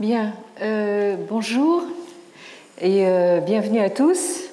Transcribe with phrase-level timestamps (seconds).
[0.00, 0.32] Bien,
[0.62, 1.82] euh, bonjour
[2.80, 4.44] et euh, bienvenue à tous.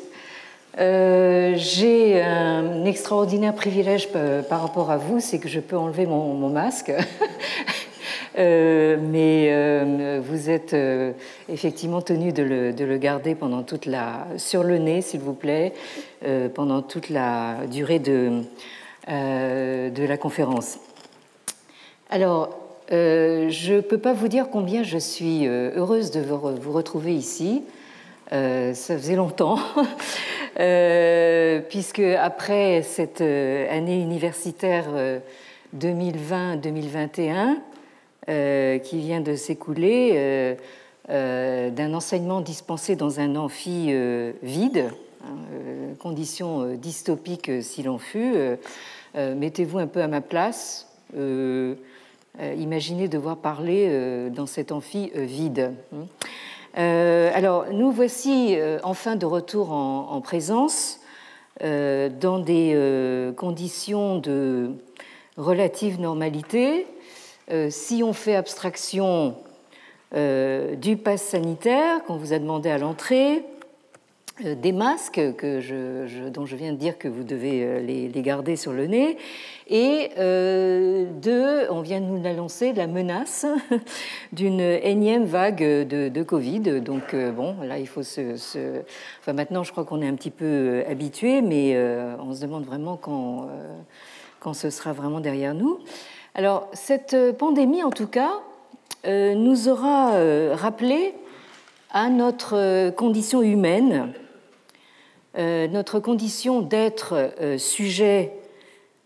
[0.78, 4.10] Euh, j'ai un extraordinaire privilège
[4.50, 6.92] par rapport à vous, c'est que je peux enlever mon, masque.
[8.38, 10.76] mais vous êtes
[11.48, 15.72] effectivement tenu de le, garder pendant toute la sur le nez, s'il vous plaît,
[16.56, 18.42] pendant toute la durée de,
[19.08, 20.78] de la conférence.
[22.10, 26.72] Alors, euh, je ne peux pas vous dire combien je suis euh, heureuse de vous
[26.72, 27.64] retrouver ici.
[28.32, 29.60] Euh, ça faisait longtemps,
[31.70, 34.86] puisque après cette année universitaire
[35.78, 37.58] 2020-2021
[38.82, 40.58] qui vient de s'écouler,
[41.08, 43.96] d'un enseignement dispensé dans un amphi
[44.44, 44.90] vide,
[45.24, 45.38] hein,
[46.00, 48.34] condition dystopique si l'on fut,
[49.16, 50.90] mettez-vous un peu à ma place.
[52.40, 55.74] Euh, imaginez devoir parler euh, dans cet amphi euh, vide.
[56.76, 61.00] alors, nous voici enfin de retour en, présence
[61.60, 64.74] dans des conditions de
[65.38, 66.86] relative normalité.
[67.70, 69.38] si on fait abstraction
[70.14, 73.44] du pass sanitaire qu'on vous a demandé à l'entrée,
[74.44, 78.74] des masques que je, dont je viens de dire que vous devez les garder sur
[78.74, 79.18] le nez,
[79.70, 83.46] et euh, deux, on vient de nous l'annoncer, la menace
[84.32, 86.82] d'une énième vague de, Covid.
[86.82, 88.38] Donc, euh, bon, là, il faut se,
[89.20, 91.78] Enfin, maintenant, je crois qu'on est un petit peu euh, habitué, mais
[92.20, 93.48] on se demande vraiment quand,
[94.40, 95.80] quand ce sera vraiment derrière nous.
[96.34, 98.32] Alors, cette pandémie, en tout cas,
[99.06, 100.14] nous aura
[100.54, 101.14] rappelé
[101.92, 104.14] à notre condition humaine,
[105.36, 108.34] notre condition d'être sujet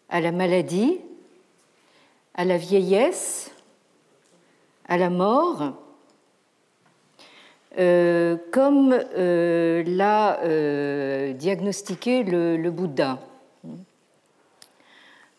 [0.09, 0.99] à la maladie,
[2.35, 3.51] à la vieillesse,
[4.87, 5.73] à la mort,
[7.79, 13.19] euh, comme euh, l'a euh, diagnostiqué le, Bouddha.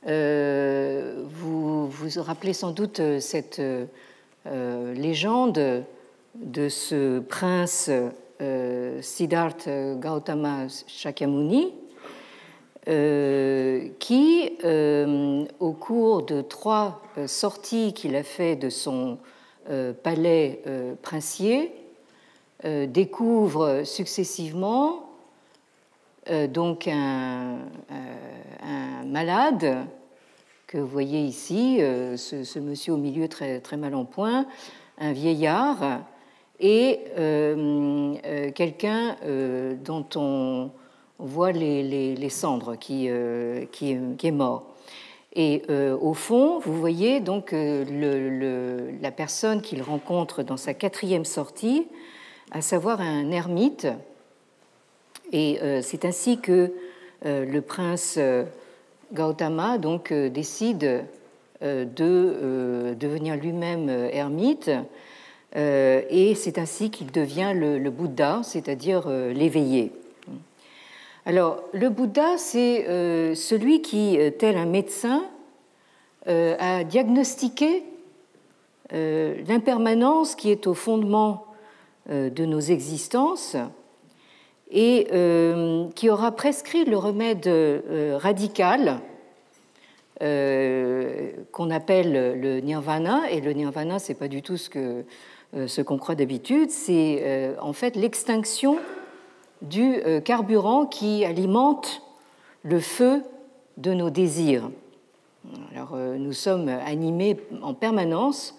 [0.05, 3.61] vous vous rappelez sans doute cette
[4.47, 5.85] légende
[6.35, 7.91] de ce prince
[9.01, 11.73] Siddhartha Gautama Shakyamuni,
[12.89, 19.19] euh, qui, euh, au cours de trois euh, sorties qu'il a fait de son
[20.03, 20.61] palais
[21.03, 21.73] princier,
[22.65, 25.09] découvre successivement
[26.49, 27.59] donc un,
[29.07, 29.87] malade
[30.67, 34.47] que vous voyez ici, ce, monsieur au milieu très mal en point,
[34.99, 36.01] un vieillard
[36.63, 37.01] et
[38.55, 39.17] quelqu'un
[39.85, 40.71] dont on
[41.23, 44.65] voit les, cendres qui, euh, qui, est mort.
[45.35, 51.25] Et euh, au fond, vous voyez donc euh, la personne qu'il rencontre dans sa quatrième
[51.25, 51.87] sortie,
[52.51, 53.87] à savoir un ermite.
[55.35, 56.75] Et c'est ainsi que
[57.25, 58.19] le prince
[59.15, 61.07] Gautama décide
[61.63, 64.71] de devenir lui-même ermite.
[65.55, 69.93] Et c'est ainsi qu'il devient le Bouddha, c'est-à-dire l'éveillé.
[71.25, 75.25] Alors, le Bouddha, c'est euh, celui qui, euh, tel un médecin,
[76.27, 77.85] euh, a diagnostiqué
[78.95, 81.47] l'impermanence qui est au fondement
[82.11, 83.57] de nos existences
[84.71, 85.07] et
[85.95, 87.51] qui aura prescrit le remède
[88.19, 89.01] radical
[90.21, 93.31] qu'on appelle le nirvana.
[93.31, 95.07] Et le nirvana, c'est pas du tout ce que
[95.55, 98.79] ce qu'on croit d'habitude, c'est en fait l'extinction
[99.63, 102.03] du euh, carburant qui alimente
[102.65, 103.23] le feu
[103.77, 104.71] de nos désirs.
[105.75, 108.57] Alors, euh, nous sommes animés en permanence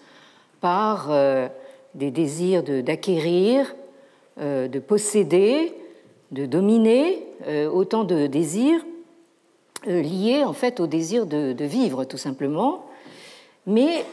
[0.60, 1.48] par euh,
[1.94, 3.76] des désirs d'acquérir,
[4.36, 5.72] de, posséder,
[6.32, 7.24] de dominer,
[7.72, 8.84] autant de désirs
[9.86, 12.84] liés en fait au désir de vivre tout simplement,
[13.66, 14.04] mais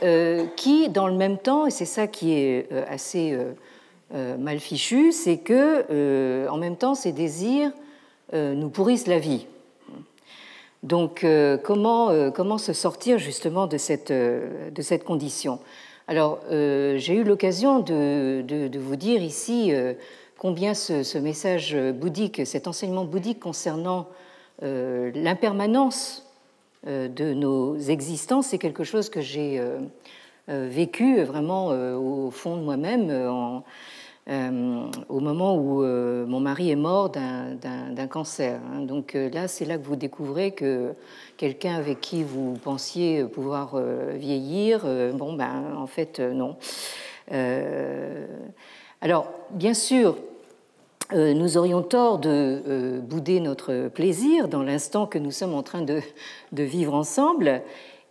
[0.56, 3.38] qui, dans le même temps, et c'est ça qui est assez
[4.13, 7.71] euh, mal fichu, c'est que, euh, en même temps, ces désirs
[8.33, 9.48] euh, nous pourrissent la vie.
[10.83, 11.24] Donc,
[11.63, 15.59] comment, comment se sortir justement de cette, de cette condition?
[16.07, 19.71] Alors, j'ai eu l'occasion de, de, vous dire ici
[20.39, 24.07] combien ce, message bouddhique, cet enseignement bouddhique concernant
[24.63, 26.25] l'impermanence
[26.86, 29.62] de nos existences, c'est quelque chose que j'ai
[30.48, 33.10] vécu vraiment au fond de moi-même
[34.30, 38.62] euh, au moment où euh, mon mari est mort d'un cancer.
[38.72, 38.81] Hein.
[38.81, 40.94] Donc euh, là, c'est là que vous découvrez que
[41.38, 43.81] quelqu'un avec qui vous pensiez pouvoir
[44.13, 44.86] vieillir,
[45.16, 46.56] bon, ben, en fait, non.
[49.01, 50.18] alors, bien sûr,
[51.13, 56.01] nous aurions tort de bouder notre plaisir dans l'instant que nous sommes en train de,
[56.51, 57.61] vivre ensemble.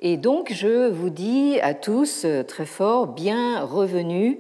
[0.00, 4.37] Et donc, je vous dis à tous très fort, bien revenus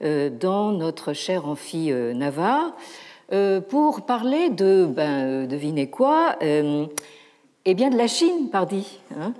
[0.00, 2.74] dans notre cher amphi Navarre.
[3.32, 6.86] Euh, pour parler de, ben, euh, devinez quoi, euh,
[7.64, 8.98] eh bien de la Chine, pardi.
[9.16, 9.34] Hein,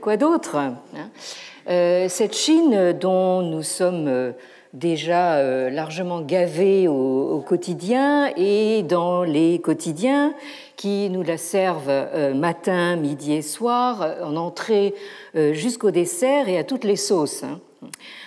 [0.00, 2.08] quoi d'autre hein.
[2.08, 4.32] Cette Chine dont nous sommes
[4.72, 10.34] déjà largement gavés au, quotidien et dans les quotidiens
[10.76, 14.94] qui nous la servent matin, midi et soir, en entrée
[15.34, 17.42] jusqu'au dessert et à toutes les sauces.
[17.42, 17.60] Hein.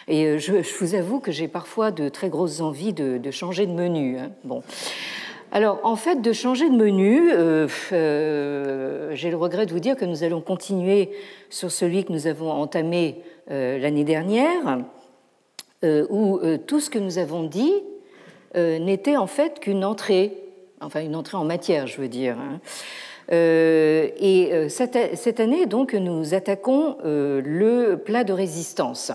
[0.07, 3.71] Et euh, je, vous avoue que j'ai parfois de très grosses envies de, changer de
[3.71, 4.17] menu.
[4.17, 4.31] Hein.
[4.43, 4.61] Bon.
[5.51, 9.95] Alors, en fait, de changer de menu, euh, euh, j'ai le regret de vous dire
[9.95, 11.11] que nous allons continuer
[11.49, 14.79] sur celui que nous avons entamé l'année dernière,
[15.83, 17.73] où tout ce que nous avons dit
[18.55, 20.37] n'était en fait qu'une entrée,
[20.81, 22.37] enfin une entrée en matière, je veux dire.
[22.39, 22.59] Hein.
[23.31, 29.11] et cette, année, donc, nous attaquons le plat de résistance.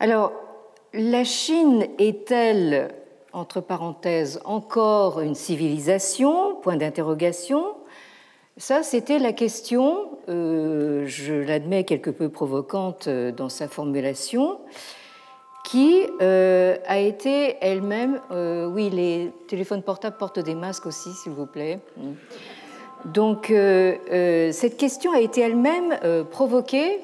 [0.00, 0.32] Alors,
[0.94, 2.88] la Chine est-elle,
[3.32, 6.56] entre parenthèses, encore une civilisation?
[6.56, 7.64] Point d'interrogation.
[8.58, 14.58] Ça, c'était la question, euh, je l'admets quelque peu provocante euh, dans sa formulation,
[15.64, 21.46] qui euh, a été elle-même, oui, les téléphones portables portent des masques aussi, s'il vous
[21.46, 21.78] plaît.
[23.06, 25.96] Donc, cette question a été elle-même
[26.30, 26.98] provoquée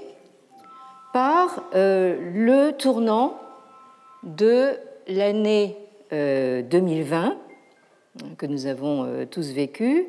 [1.12, 3.38] par le tournant
[4.24, 5.76] de l'année
[6.10, 7.36] 2020
[8.22, 10.08] euh, que nous avons tous vécu,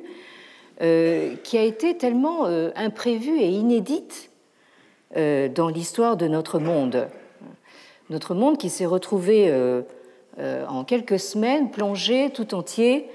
[0.79, 2.45] qui a été tellement
[2.75, 4.29] imprévue et inédite
[5.15, 7.07] dans l'histoire de notre monde.
[8.09, 9.53] Notre monde qui s'est retrouvé
[10.39, 13.09] en quelques semaines plongé tout entier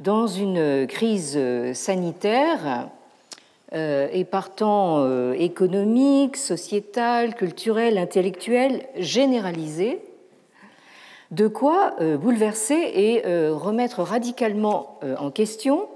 [0.00, 1.38] dans une crise
[1.72, 2.88] sanitaire
[3.74, 10.00] euh, et partant euh, économique, sociétal, culturel, intellectuel, généralisé,
[11.32, 15.88] de quoi euh, bouleverser et remettre radicalement en question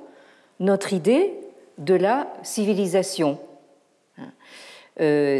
[0.60, 1.32] notre idée
[1.78, 3.38] de la civilisation,
[4.19, 4.31] hein.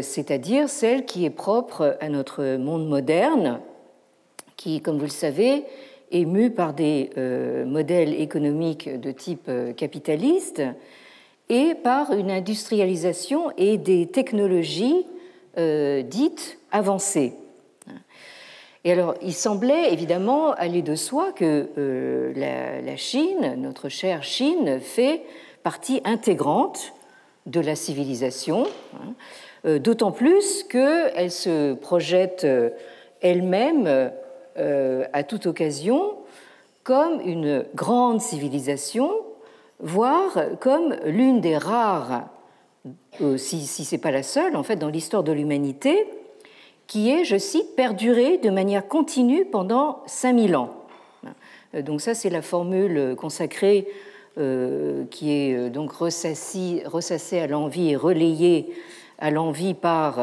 [0.01, 3.59] c'est-à-dire celle qui est propre à notre monde moderne,
[4.55, 5.65] qui, comme vous le savez,
[6.11, 7.09] est mu par des
[7.65, 10.61] modèles économiques de type capitaliste,
[11.49, 15.05] et par une industrialisation et des technologies
[15.57, 17.33] euh, dites avancées.
[18.83, 24.79] Et alors, il semblait évidemment aller de soi que euh, la, Chine, notre chère Chine,
[24.79, 25.21] fait
[25.63, 26.93] partie intégrante
[27.45, 28.65] de la civilisation,
[28.95, 29.13] hein,
[29.65, 32.47] euh, d'autant plus qu'elle se projette
[33.21, 34.11] elle-même
[35.13, 36.17] à toute occasion
[36.83, 39.11] comme une grande civilisation
[39.79, 42.27] voire comme l'une des rares,
[43.21, 46.05] euh, si, ce n'est pas la seule, en fait, dans l'histoire de l'humanité,
[46.89, 50.73] qui est, je cite, perdurée de manière continue pendant 5000 ans.
[51.73, 53.87] Euh, donc ça, c'est la formule consacrée
[54.37, 56.83] euh, qui est donc ressassée,
[57.39, 58.73] à l'envie et relayée
[59.19, 60.19] à l'envie par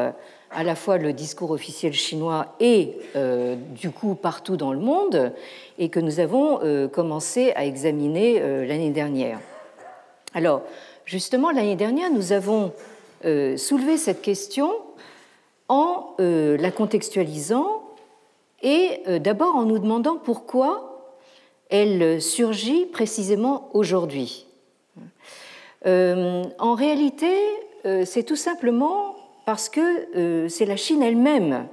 [0.50, 2.96] à la fois le discours officiel chinois et
[3.74, 5.32] du coup partout dans le monde
[5.78, 9.38] et que nous avons euh, commencé à examiner euh, l'année dernière.
[10.34, 10.62] Alors,
[11.04, 12.72] justement, l'année dernière, nous avons
[13.24, 14.70] euh, soulevé cette question
[15.68, 17.82] en la contextualisant
[18.62, 21.14] et d'abord en nous demandant pourquoi
[21.68, 24.46] elle surgit précisément aujourd'hui.
[25.84, 27.32] En réalité,
[28.04, 31.66] c'est tout simplement parce que c'est la Chine elle-même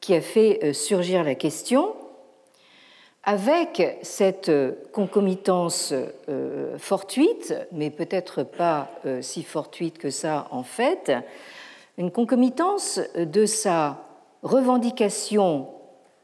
[0.00, 1.94] qui a fait surgir la question
[3.26, 4.52] avec cette
[4.92, 5.92] concomitance
[6.28, 11.12] euh, fortuite, mais peut-être pas euh, si fortuite que ça en fait,
[11.98, 14.04] une concomitance de sa
[14.42, 15.68] revendication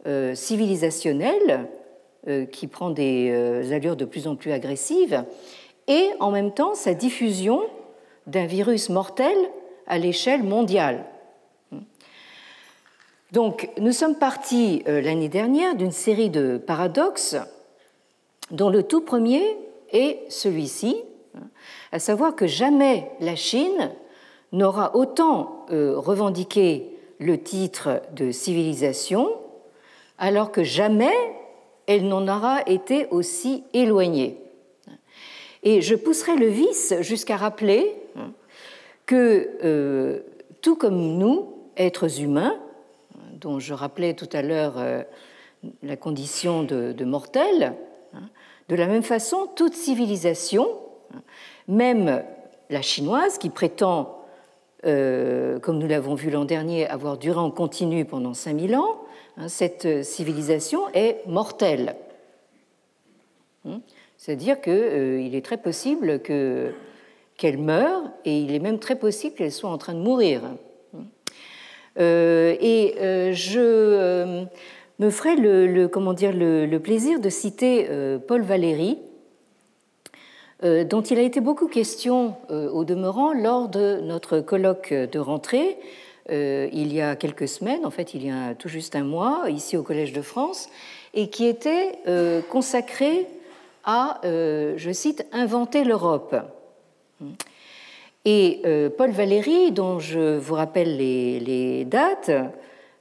[0.06, 1.68] euh, civilisationnelle,
[2.52, 5.24] qui prend des allures de plus en plus agressives,
[5.88, 7.62] et en même temps sa diffusion
[8.28, 9.36] d'un virus mortel
[9.86, 11.04] à l'échelle mondiale.
[13.32, 17.36] Donc, nous sommes partis euh, l'année dernière d'une série de paradoxes
[18.50, 19.42] dont le tout premier
[19.90, 20.96] est celui-ci,
[21.92, 23.90] à savoir que jamais la Chine
[24.52, 26.88] n'aura autant euh, revendiqué
[27.18, 29.30] le titre de civilisation,
[30.18, 31.14] alors que jamais
[31.86, 34.38] elle n'en aura été aussi éloignée.
[35.62, 37.94] Et je pousserai le vice jusqu'à rappeler
[39.06, 40.20] que, euh,
[40.60, 42.58] tout comme nous, êtres humains,
[43.40, 44.74] dont je rappelais tout à l'heure
[45.82, 47.74] la condition de, mortel,
[48.14, 48.28] hein,
[48.68, 50.68] de la même façon, toute civilisation,
[51.14, 51.22] hein,
[51.68, 52.24] même
[52.70, 54.21] la chinoise, qui prétend,
[54.82, 59.00] comme nous l'avons vu l'an dernier, avoir duré en continu pendant 5000 ans,
[59.36, 61.96] hein, cette civilisation est mortelle.
[64.16, 66.72] C'est-à-dire qu'il est très possible que
[67.36, 70.42] qu'elle meure, et il est même très possible qu'elle soit en train de mourir.
[71.98, 74.44] Euh, et euh, je euh,
[74.98, 77.88] me ferai le, comment dire, le, plaisir de citer
[78.28, 78.98] Paul Valéry,
[80.62, 85.76] dont il a été beaucoup question au demeurant lors de notre colloque de rentrée
[86.30, 89.76] il y a quelques semaines, en fait il y a tout juste un mois, ici
[89.76, 90.68] au Collège de France,
[91.14, 91.98] et qui était
[92.48, 93.26] consacré
[93.84, 96.36] à, je cite, inventer l'Europe.
[98.24, 102.30] Et euh, Paul Valéry, dont je vous rappelle les, dates,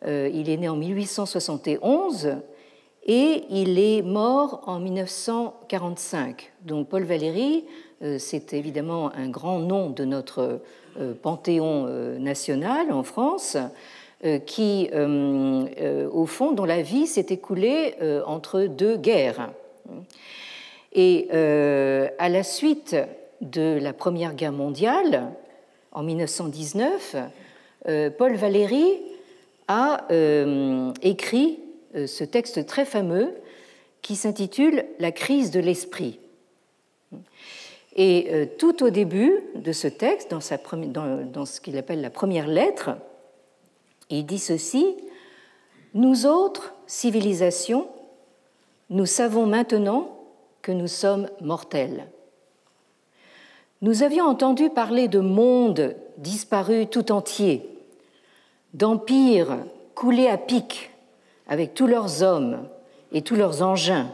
[0.08, 2.38] euh, il est né en 1871
[3.06, 6.52] et il est mort en 1945.
[6.64, 7.66] Donc Paul Valéry,
[8.04, 10.62] euh, c'est évidemment un grand nom de notre
[11.22, 11.86] panthéon
[12.20, 13.56] national en France,
[14.46, 19.52] qui, au fond, dont la vie s'est écoulée entre deux guerres.
[20.92, 22.98] Et à la suite
[23.40, 25.32] de la Première Guerre mondiale,
[25.92, 27.16] en 1919,
[27.88, 29.02] euh, Paul Valéry
[29.68, 33.34] a euh, écrit euh, ce texte très fameux
[34.02, 36.20] qui s'intitule La crise de l'esprit.
[37.96, 42.92] Et tout au début de ce texte, dans, dans ce qu'il appelle la première lettre,
[44.10, 44.96] il dit ceci
[45.94, 47.88] Nous autres, civilisations,
[48.90, 50.20] nous savons maintenant
[50.62, 52.08] que nous sommes mortels.
[53.82, 57.68] Nous avions entendu parler de mondes disparus tout entiers,
[58.74, 59.58] d'empires
[59.96, 60.91] coulés à pic
[61.48, 62.68] avec tous leurs hommes
[63.12, 64.12] et tous leurs engins,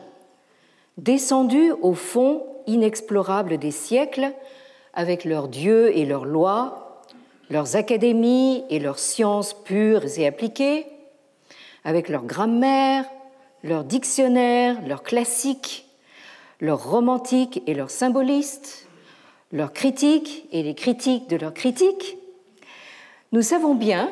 [0.98, 4.32] descendus au fond inexplorable des siècles
[4.94, 7.04] avec leurs dieux et leurs lois,
[7.50, 10.86] leurs académies et leurs sciences pures et appliquées,
[11.84, 13.06] avec leur grammaire,
[13.64, 15.88] leurs dictionnaires, leurs classiques,
[16.60, 18.88] leurs romantiques et leurs symbolistes,
[19.52, 22.18] leurs critiques et les critiques de leurs critiques,
[23.32, 24.12] nous savons bien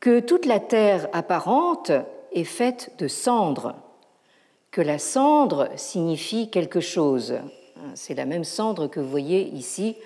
[0.00, 1.92] que toute la terre apparente
[2.32, 3.74] est faite de cendres,
[4.70, 7.38] que la cendre signifie quelque chose.
[7.94, 9.96] C'est la même cendre que vous voyez ici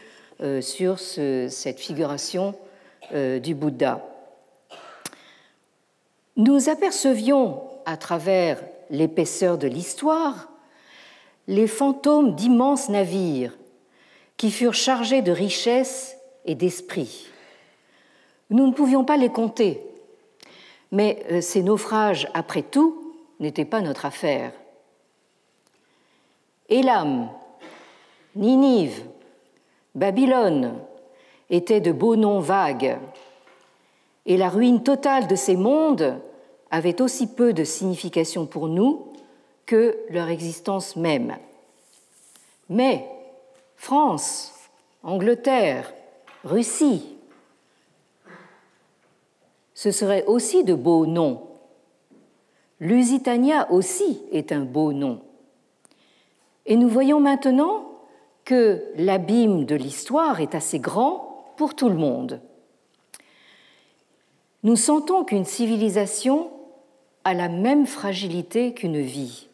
[0.40, 2.54] euh, sur cette figuration
[3.12, 4.04] euh, du Bouddha.
[6.36, 10.48] Nous apercevions à travers l'épaisseur de l'histoire
[11.48, 13.56] les fantômes d'immenses navires
[14.36, 17.26] qui furent chargés de richesses et d'esprit.
[18.52, 19.80] Nous ne pouvions pas les compter,
[20.90, 24.52] mais euh, ces naufrages, après tout, n'étaient pas notre affaire.
[26.68, 27.30] Élam,
[28.36, 29.04] Ninive,
[29.94, 30.74] Babylone
[31.48, 32.98] étaient de beaux noms vagues,
[34.26, 36.20] et la ruine totale de ces mondes
[36.70, 39.12] avait aussi peu de signification pour nous
[39.64, 41.36] que leur existence même.
[42.68, 43.08] Mais
[43.76, 44.52] France,
[45.02, 45.92] Angleterre,
[46.44, 47.11] Russie.
[49.82, 51.42] Ce seraient aussi de beaux noms.
[52.78, 55.20] Lusitania aussi est un beau nom.
[56.66, 57.90] Et nous voyons maintenant
[58.44, 62.40] que l'abîme de l'histoire est assez grand pour tout le monde.
[64.62, 66.52] Nous sentons qu'une civilisation
[67.24, 69.48] a la même fragilité qu'une vie.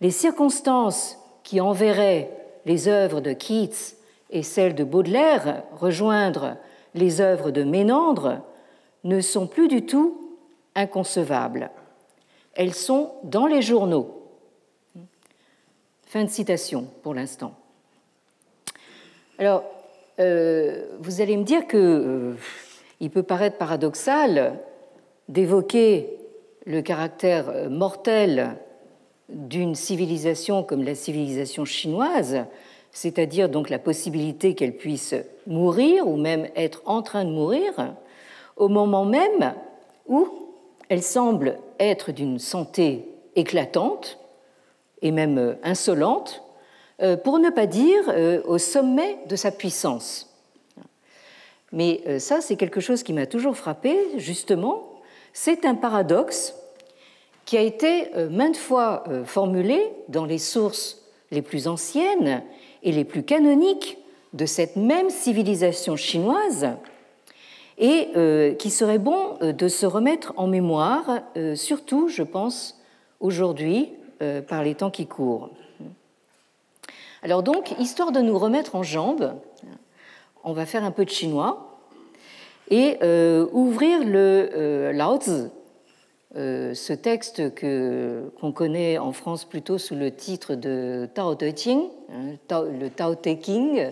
[0.00, 2.30] Les circonstances qui enverraient
[2.64, 3.96] les œuvres de Keats
[4.30, 6.56] et celles de Baudelaire rejoindre
[6.94, 8.44] les œuvres de Ménandre
[9.04, 10.36] ne sont plus du tout
[10.74, 11.70] inconcevables.
[12.54, 14.22] Elles sont dans les journaux.
[16.06, 17.54] Fin de citation pour l'instant.
[19.38, 19.62] Alors,
[20.18, 22.34] euh, vous allez me dire que euh,
[23.00, 24.58] il peut paraître paradoxal
[25.28, 26.18] d'évoquer
[26.66, 28.56] le caractère mortel
[29.28, 32.44] d'une civilisation comme la civilisation chinoise,
[32.92, 35.14] c'est-à-dire donc la possibilité qu'elle puisse
[35.46, 37.94] mourir ou même être en train de mourir,
[38.58, 39.54] au moment même
[40.06, 40.28] où
[40.88, 44.18] elle semble être d'une santé éclatante
[45.02, 46.42] et même insolente,
[47.00, 50.28] euh, pour ne pas dire euh, au sommet de sa puissance.
[51.72, 54.88] Mais euh, ça, c'est quelque chose qui m'a toujours frappé, justement.
[55.32, 56.54] C'est un paradoxe
[57.44, 62.42] qui a été euh, maintes fois euh, formulé dans les sources les plus anciennes
[62.82, 63.98] et les plus canoniques
[64.32, 66.68] de cette même civilisation chinoise,
[67.78, 72.80] et euh, qui serait bon euh, de se remettre en mémoire, euh, surtout, je pense,
[73.20, 73.90] aujourd'hui,
[74.48, 75.48] par les temps qui courent.
[77.22, 79.32] Alors donc, histoire de nous remettre en jambes,
[80.42, 81.78] on va faire un peu de chinois
[82.68, 82.98] et
[83.52, 85.50] ouvrir le Lao Tzu,
[86.34, 91.82] ce texte que, qu'on connaît en France plutôt sous le titre de Tao Te Ching,
[92.12, 93.90] hein, le Tao Te King, euh,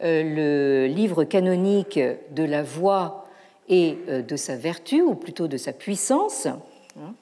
[0.00, 2.00] le livre canonique
[2.30, 3.26] de la voix
[3.68, 6.46] et euh, de sa vertu, ou plutôt de sa puissance.
[6.46, 7.14] Hein.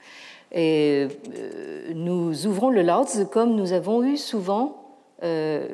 [0.53, 4.81] Et euh, nous ouvrons le Lao comme nous avons eu souvent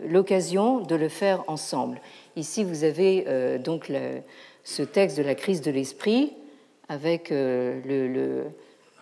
[0.09, 2.01] l'occasion de le faire ensemble.
[2.37, 3.91] Ici, vous avez donc
[4.63, 6.35] ce texte de la crise de l'esprit
[6.89, 7.35] avec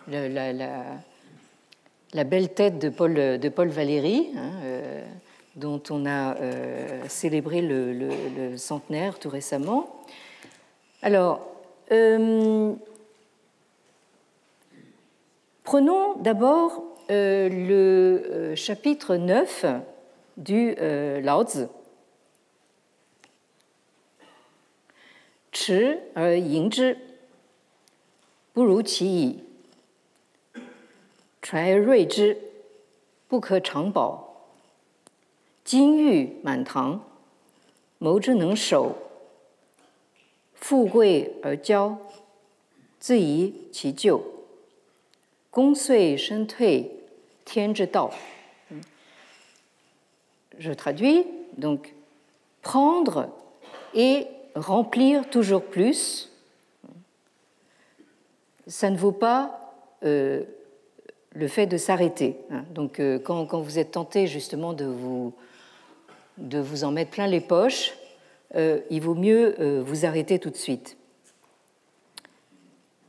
[0.07, 4.29] la, belle tête de Paul, de Paul Valéry.
[4.35, 4.53] Hein,
[5.59, 10.03] dont on a euh, célébré le, centenaire tout récemment.
[11.01, 11.45] Alors,
[11.91, 12.73] euh,
[15.63, 19.65] prenons d'abord euh, le chapitre 9
[20.37, 21.65] du Lao Tzu.
[25.51, 25.95] Chi
[35.68, 37.04] 金玉满堂，
[37.98, 38.96] 谋之能守；
[40.54, 41.96] 富贵而骄，
[42.98, 44.22] 自遗其咎。
[45.50, 46.90] 功遂身退，
[47.44, 48.12] 天之道。
[50.58, 51.92] Je traduis donc
[52.62, 53.28] prendre
[53.92, 56.30] et remplir toujours plus.
[58.66, 59.74] Ça ne vaut pas
[60.04, 60.42] euh,
[61.30, 62.36] le fait de s'arrêter.
[62.72, 65.32] Donc, euh, quand, quand, vous êtes tenté justement de vous
[66.39, 67.93] de vous en mettre plein les poches,
[68.55, 70.97] euh, il vaut mieux euh, vous arrêter tout de suite.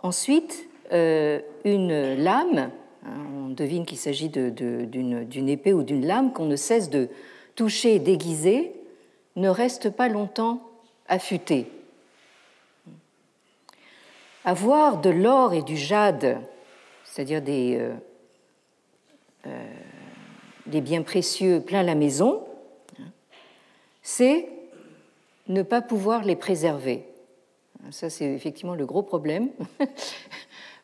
[0.03, 2.71] Ensuite, euh, une lame,
[3.07, 7.09] hein, on devine qu'il s'agit d'une épée ou d'une lame qu'on ne cesse de
[7.55, 8.73] toucher et déguiser,
[9.37, 10.62] ne reste pas longtemps
[11.09, 11.66] affûtée.
[14.45, 16.38] Avoir de l'or et du jade,
[17.05, 17.90] c'est-à-dire des,
[20.66, 22.43] des biens précieux plein la maison,
[24.03, 24.49] c'est
[25.49, 27.05] ne pas pouvoir les préserver.
[27.91, 29.49] Ça, c'est effectivement le gros problème.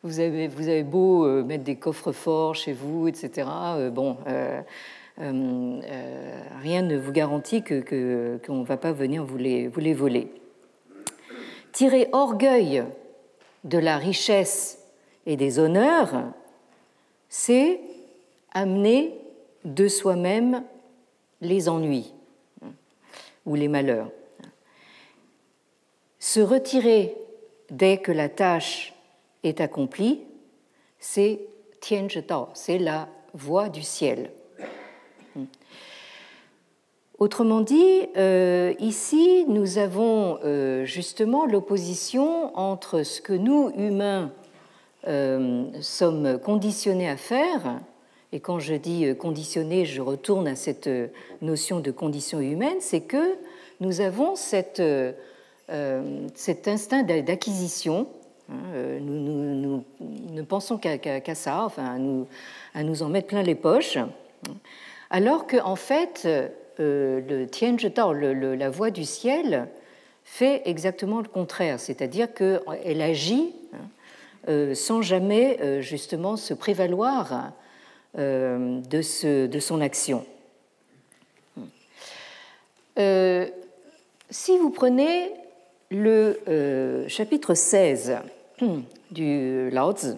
[0.03, 3.47] Vous avez, beau euh, mettre des coffres forts chez vous, etc.
[3.49, 4.61] Euh, bon, euh,
[5.19, 10.31] rien ne vous garantit qu'on que, ne va pas venir vous les, vous les voler.
[11.71, 12.83] Tirer orgueil
[13.63, 14.83] de la richesse
[15.25, 16.23] et des honneurs,
[17.27, 17.81] c'est
[18.53, 19.15] amener
[19.65, 20.63] de soi-même
[21.41, 22.13] les ennuis
[23.47, 24.11] ou les malheurs.
[26.19, 27.15] Se retirer
[27.71, 28.93] dès que la tâche
[29.43, 30.21] est accomplie,
[30.99, 31.39] c'est
[31.81, 34.31] Tianzhidao, c'est la voie du ciel.
[37.17, 44.31] Autrement dit, euh, ici, nous avons euh, justement l'opposition entre ce que nous, humains,
[45.07, 47.79] euh, sommes conditionnés à faire,
[48.33, 51.07] et quand je dis euh, conditionné, je retourne à cette euh,
[51.41, 53.35] notion de condition humaine, c'est que
[53.79, 54.33] nous avons
[54.79, 58.07] euh, cet instinct d'acquisition.
[58.49, 59.83] Hein, nous,
[60.31, 61.97] ne pensons qu'à ça, enfin,
[62.73, 63.97] à nous, en mettre plein les poches.
[65.09, 66.27] Alors qu'en en fait,
[66.79, 69.67] le Tianzhe le, la voie du ciel,
[70.23, 73.53] fait exactement le contraire, c'est-à-dire qu'elle agit
[74.47, 77.39] hein, sans jamais justement se prévaloir euh,
[78.17, 80.25] euh, de, son action.
[82.97, 83.47] Euh,
[84.31, 85.33] si vous prenez
[85.91, 88.17] le euh, chapitre 16
[89.11, 90.15] du Lao Tzu,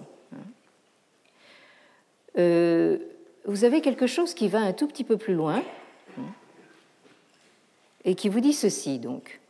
[3.46, 5.62] vous avez quelque chose qui va un tout petit peu plus loin
[8.06, 9.42] et qui vous dit ceci donc.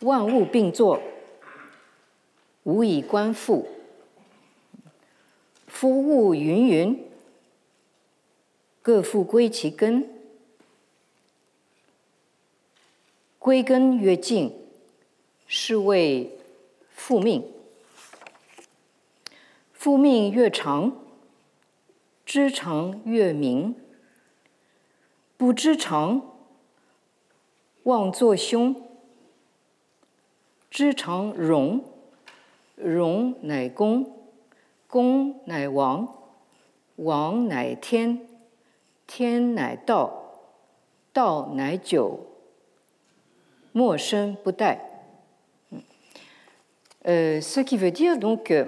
[0.00, 1.00] 万物并作，
[2.62, 3.68] 无以观复。
[5.66, 7.04] 夫物芸芸，
[8.80, 10.08] 各复归其根。
[13.38, 14.54] 归根越尽，
[15.46, 16.38] 是谓
[16.94, 17.44] 复命。
[19.72, 20.96] 复命越长，
[22.26, 23.74] 知常越明。
[25.36, 26.22] 不知常，
[27.84, 28.87] 妄作凶。
[30.69, 31.83] 知常容，
[32.75, 34.11] 容乃公，
[34.87, 36.07] 公乃王，
[36.95, 38.21] 王乃天，
[39.05, 40.39] 天乃道，
[41.13, 42.19] 道乃久，
[43.71, 44.79] 莫生不殆。
[47.05, 48.65] Euh, ce qui veut dire donc euh,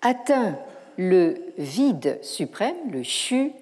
[0.00, 0.58] atteint
[0.96, 3.52] le vide suprême, le shu,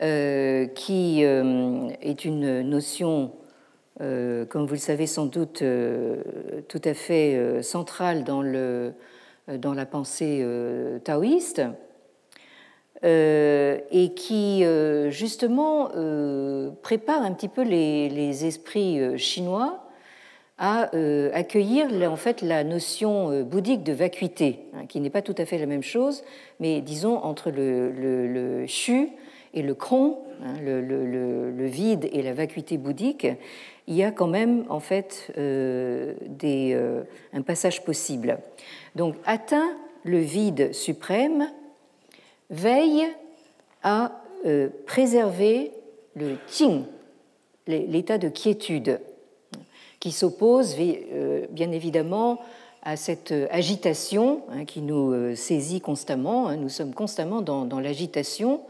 [0.00, 3.32] euh, qui est une notion,
[3.99, 5.63] comme vous le savez sans doute,
[6.67, 8.93] tout à fait centrale dans, le,
[9.57, 10.45] dans la pensée
[11.03, 11.61] taoïste,
[13.03, 14.63] et qui
[15.09, 15.89] justement
[16.81, 19.89] prépare un petit peu les esprits chinois
[20.59, 25.21] à euh, accueillir en fait la notion euh, bouddhique de vacuité, hein, qui n'est pas
[25.21, 26.23] tout à fait la même chose,
[26.59, 29.07] mais disons entre le, le, chu
[29.53, 33.27] et le kron, hein, le, vide et la vacuité bouddhique,
[33.89, 36.79] il y a quand même en fait euh, des,
[37.33, 38.39] un passage possible.
[38.95, 39.75] Donc atteint
[40.05, 41.49] le vide suprême,
[42.49, 43.05] veille
[43.83, 44.13] à
[44.85, 45.71] préserver
[46.15, 46.83] le qing,
[47.67, 49.01] l'état de quiétude
[49.99, 52.39] qui s'oppose euh, bien évidemment
[52.81, 56.47] à cette agitation hein, qui nous euh, saisit constamment.
[56.47, 56.55] Hein.
[56.55, 58.61] Nous sommes constamment dans, l'agitation,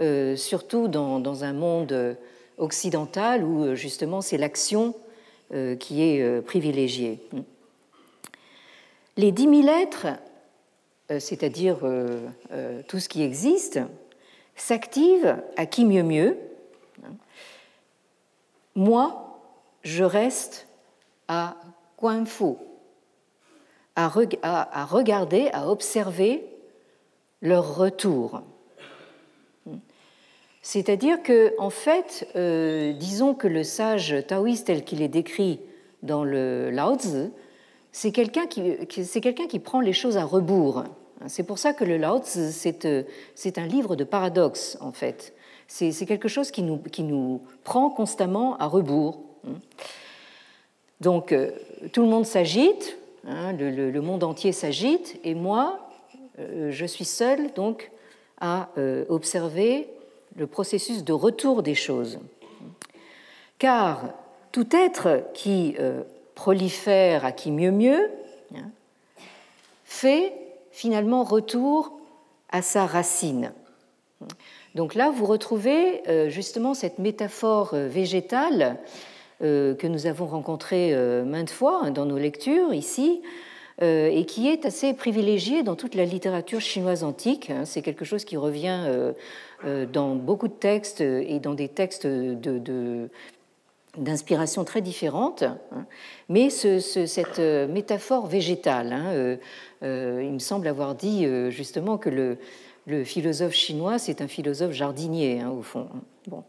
[0.00, 2.16] euh, surtout dans, un monde
[2.58, 4.94] occidental où justement c'est l'action
[5.80, 7.20] qui est privilégiée.
[9.16, 10.08] Les dix mille êtres,
[11.08, 11.78] c'est-à-dire
[12.86, 13.80] tout ce qui existe,
[14.56, 16.36] s'activent à qui mieux mieux.
[18.74, 19.40] Moi,
[19.82, 20.68] je reste
[21.26, 21.56] à
[21.98, 22.54] Guanfu,
[23.96, 24.10] à,
[24.42, 26.44] à, regarder, à observer
[27.42, 28.42] leur retour.
[30.70, 35.60] C'est-à-dire que, en fait, euh, disons que le sage taoïste tel qu'il est décrit
[36.02, 37.30] dans le Lao Tzu,
[37.90, 40.84] c'est quelqu'un qui, c'est quelqu'un qui prend les choses à rebours.
[41.26, 43.04] C'est pour ça que le Lao Tzu, c'est, euh,
[43.34, 45.32] c'est un livre de paradoxes, en fait.
[45.68, 49.22] C'est, quelque chose qui nous, qui nous prend constamment à rebours.
[51.00, 51.50] Donc euh,
[51.94, 55.88] tout le monde s'agite, hein, le, monde entier s'agite, et moi,
[56.36, 57.90] je suis seul donc
[58.38, 58.68] à
[59.08, 59.88] observer
[60.36, 62.18] le processus de retour des choses.
[63.58, 64.10] Car
[64.52, 65.76] tout être qui
[66.34, 68.10] prolifère à qui mieux mieux
[68.54, 68.70] hein,
[69.84, 70.32] fait
[70.70, 71.98] finalement retour
[72.50, 73.52] à sa racine.
[74.74, 78.78] Donc là, vous retrouvez justement cette métaphore végétale
[79.40, 83.22] euh, que nous avons rencontré euh, maintes fois hein, dans nos lectures ici,
[83.82, 87.50] euh, et qui est assez privilégié dans toute la littérature chinoise antique.
[87.50, 87.64] Hein.
[87.64, 89.12] C'est quelque chose qui revient
[89.64, 92.06] dans beaucoup de textes et dans des textes
[93.96, 95.86] d'inspiration très différentes, hein.
[96.28, 99.40] mais cette métaphore végétale,
[99.82, 99.86] il
[100.32, 105.88] me semble avoir dit justement que le, philosophe chinois, c'est un philosophe jardinier, au fond.
[106.26, 106.44] Bon.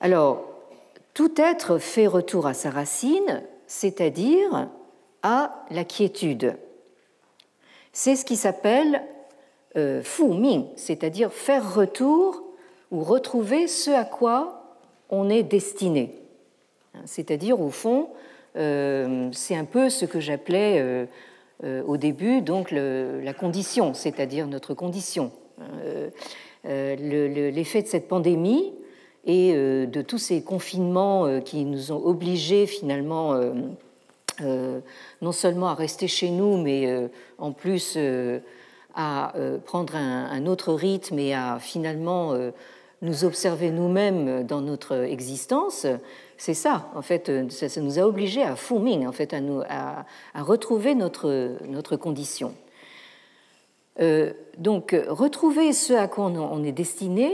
[0.00, 0.44] Alors,
[1.14, 4.68] tout être fait retour à sa racine, c'est-à-dire
[5.22, 6.56] à la quiétude.
[7.92, 9.19] C'est ce qui s'appelle euh,
[10.02, 12.42] fu ming, c'est-à-dire faire retour
[12.90, 14.76] ou retrouver ce à quoi
[15.10, 16.14] on est destiné.
[17.04, 18.08] C'est-à-dire, au fond,
[18.56, 21.06] euh, c'est un peu ce que j'appelais
[21.62, 25.30] euh, au début donc la condition, c'est-à-dire notre condition.
[26.64, 28.72] L'effet de cette pandémie,
[29.24, 33.34] et euh, de tous ces confinements euh, qui nous ont obligés finalement
[34.40, 34.80] euh,
[35.20, 36.88] non seulement à rester chez nous, mais
[37.36, 37.98] en plus
[38.94, 39.32] à
[39.64, 42.34] prendre un, autre rythme et à finalement
[43.02, 45.86] nous observer nous-mêmes dans notre existence,
[46.36, 49.34] c'est ça, en fait, ça, nous a obligés à fourming, en fait,
[49.68, 50.04] à,
[50.42, 52.54] retrouver notre, notre condition.
[54.58, 57.30] donc, retrouver ce à quoi on est destiné,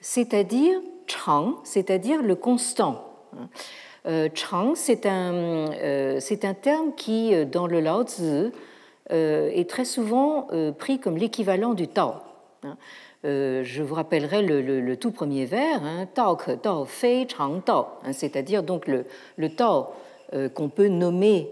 [0.00, 3.04] c'est-à-dire chang, c'est-à-dire le constant.
[4.06, 5.34] Euh, chang, c'est un,
[5.72, 8.52] euh, un, terme qui, euh, dans le Lao Tzu,
[9.10, 12.14] est très souvent pris comme l'équivalent du Tao.
[13.22, 18.12] je vous rappellerai le, tout premier vers, hein, Tao ke Tao Fei Chang Tao, hein,
[18.12, 19.04] c'est-à-dire donc le,
[19.36, 19.86] le Tao
[20.54, 21.48] qu'on peut nommer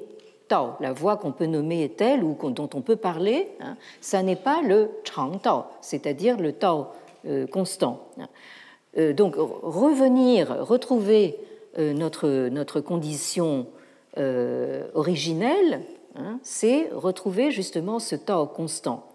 [0.49, 4.37] Tao, la voix qu'on peut nommer telle ou dont on peut parler, hein, ça n'est
[4.37, 6.89] pas le Chang Tao, c'est-à-dire le Tao
[7.53, 8.09] constant.
[8.99, 11.37] Euh, donc revenir, retrouver
[11.79, 13.67] euh, notre, notre condition
[14.19, 15.81] euh, originelle,
[16.17, 19.07] hein, c'est retrouver justement ce Tao constant.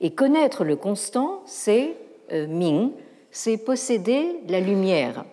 [0.00, 1.96] Et connaître le constant, c'est
[2.30, 2.90] Ming,
[3.30, 5.24] c'est posséder la lumière.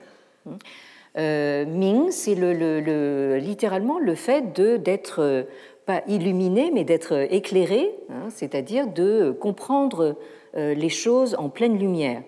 [1.15, 5.47] Ming, c'est le, littéralement le fait d'être
[5.85, 10.15] pas illuminé, mais d'être éclairé, hein, c'est-à-dire de comprendre
[10.53, 12.21] les choses en pleine lumière.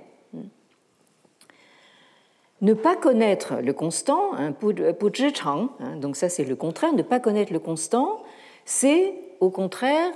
[2.61, 7.53] Ne pas connaître le constant, hein, hein, donc ça c'est le contraire, ne pas connaître
[7.53, 8.23] le constant,
[8.65, 10.11] c'est au contraire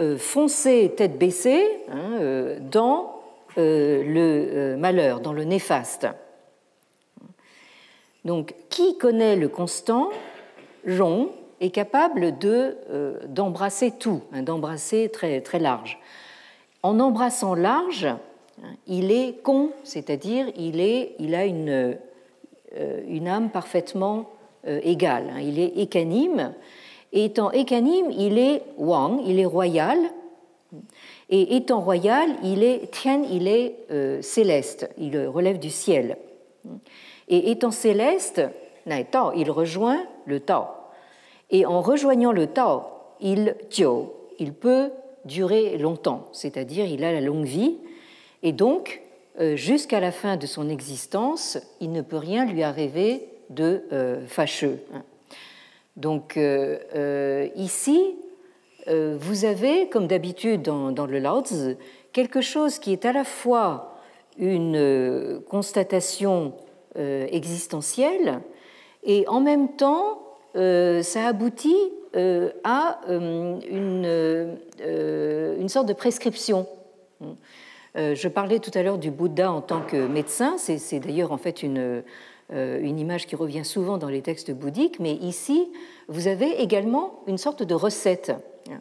[0.00, 3.20] euh, foncer tête baissée hein, euh, dans
[3.58, 6.06] euh, le malheur, dans le néfaste.
[8.24, 10.10] Donc, qui connaît le constant,
[10.86, 11.30] Rong,
[11.60, 12.34] est capable
[13.26, 15.98] d'embrasser tout, d'embrasser très, très large.
[16.84, 18.06] En embrassant large,
[18.86, 20.78] il est con, c'est-à-dire il,
[21.18, 21.98] il a une,
[23.26, 24.30] âme parfaitement
[24.64, 25.30] égale.
[25.34, 25.40] Hein.
[25.40, 26.52] Il est écanime.
[27.12, 29.98] Et étant écanime, il est Wang, il est royal.
[31.30, 36.18] Et étant royal, il est Tian, il est euh, céleste, il relève du ciel.
[37.28, 38.42] Et étant céleste,
[39.36, 40.64] il rejoint le Tao.
[41.50, 42.82] Et en rejoignant le Tao,
[43.20, 44.90] il Jiu, il peut
[45.24, 47.76] durer longtemps, c'est-à-dire il a la longue vie.
[48.42, 49.02] Et donc,
[49.40, 54.26] euh, jusqu'à la fin de son existence, il ne peut rien lui arriver de euh,
[54.26, 54.80] fâcheux.
[55.98, 58.16] Donc euh, ici,
[58.86, 61.42] vous avez, comme d'habitude dans, le Lao
[62.14, 63.98] quelque chose qui est à la fois
[64.38, 66.54] une constatation
[66.96, 68.40] existentielle
[69.04, 70.22] et en même temps,
[70.54, 71.76] ça aboutit
[72.64, 76.66] à une, une sorte de prescription.
[77.96, 81.38] Euh, je parlais tout à l'heure du Bouddha en tant que médecin, c'est d'ailleurs en
[81.38, 82.00] fait une, euh,
[82.50, 85.68] une image qui revient souvent dans les textes bouddhiques, mais ici,
[86.08, 88.32] vous avez également une sorte de recette,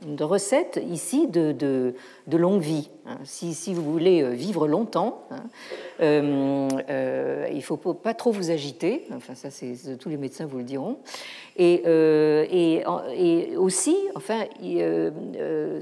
[0.05, 1.93] de recette ici de,
[2.31, 2.89] longue vie.
[3.05, 3.17] Hein.
[3.23, 5.43] Si, vous voulez euh, vivre longtemps, hein,
[5.99, 9.49] il ne faut pas trop vous agiter, enfin ça
[9.99, 10.97] tous les médecins vous le diront,
[11.57, 12.83] et,
[13.57, 15.81] aussi, enfin, il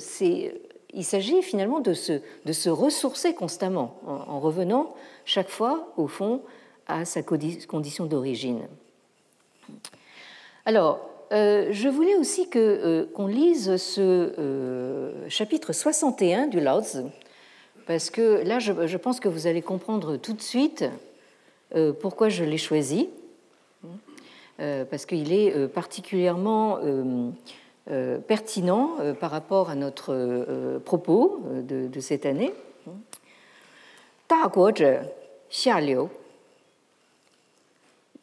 [1.04, 4.94] s'agit finalement de se, ressourcer constamment en, revenant
[5.26, 6.42] chaque fois, au fond,
[6.87, 8.69] à sa condition d'origine.
[10.67, 11.01] Alors,
[11.33, 16.83] euh, je voulais aussi que, euh, qu'on lise ce euh, chapitre 61 du Lao
[17.87, 20.85] parce que là, je, je, pense que vous allez comprendre tout de suite
[22.01, 23.09] pourquoi je l'ai choisi,
[24.59, 26.79] parce qu'il est particulièrement
[27.91, 32.53] euh, pertinent euh, par rapport à notre euh, propos de, de cette année.
[34.29, 35.03] 大国者
[35.49, 36.09] 下流，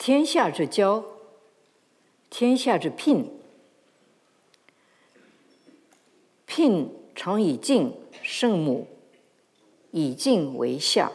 [0.04, 1.04] 天下之交，
[2.28, 3.38] 天下之聘。
[6.44, 8.88] 聘常以敬圣母，
[9.92, 11.12] 以敬为下，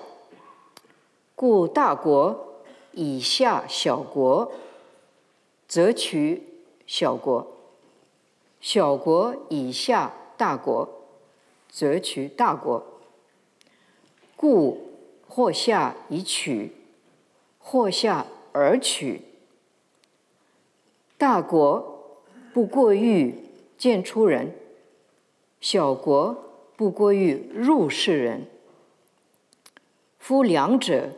[1.36, 2.62] 故大国
[2.94, 4.54] 以下小国，
[5.68, 6.44] 则取
[6.86, 7.46] 小国。
[8.62, 10.88] 小国以下大国，
[11.70, 12.88] 则取大国。
[14.38, 14.94] 故
[15.28, 16.72] 或下以取，
[17.60, 18.26] 或下
[18.58, 19.22] 而取。
[21.18, 22.20] 大国
[22.54, 23.36] 不过于
[23.78, 24.54] 见出人，
[25.62, 26.36] 小国
[26.76, 28.48] 不过于入世人。
[30.20, 31.12] 夫两者，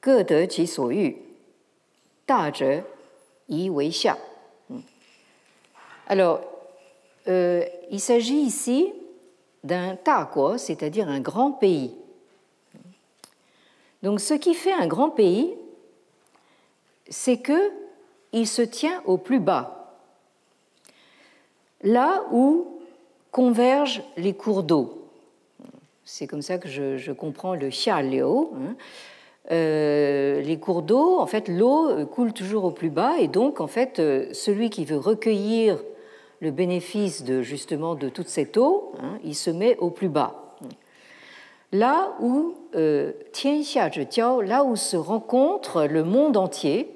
[0.00, 1.18] 各得其所欲。
[2.26, 2.84] 大者
[3.46, 4.16] 宜为下。
[4.68, 4.82] 嗯
[6.06, 6.40] Alors,
[7.26, 8.92] euh, il s'agit ici
[9.62, 11.94] d'un tako, c'est-à-dire un grand pays.
[14.02, 15.56] Donc, ce qui fait un grand pays,
[17.08, 17.70] c'est que
[18.32, 19.96] il se tient au plus bas,
[21.82, 22.80] là où
[23.30, 25.08] convergent les cours d'eau.
[26.04, 28.76] C'est comme ça que je, comprends le xia hein.
[29.50, 33.66] euh, les cours d'eau, en fait, l'eau coule toujours au plus bas, et donc, en
[33.66, 35.82] fait, euh, celui qui veut recueillir
[36.40, 40.43] le bénéfice de justement de toute cette eau, hein, il se met au plus bas.
[41.74, 43.12] Là où euh,
[44.42, 46.90] là où se rencontre le monde entier,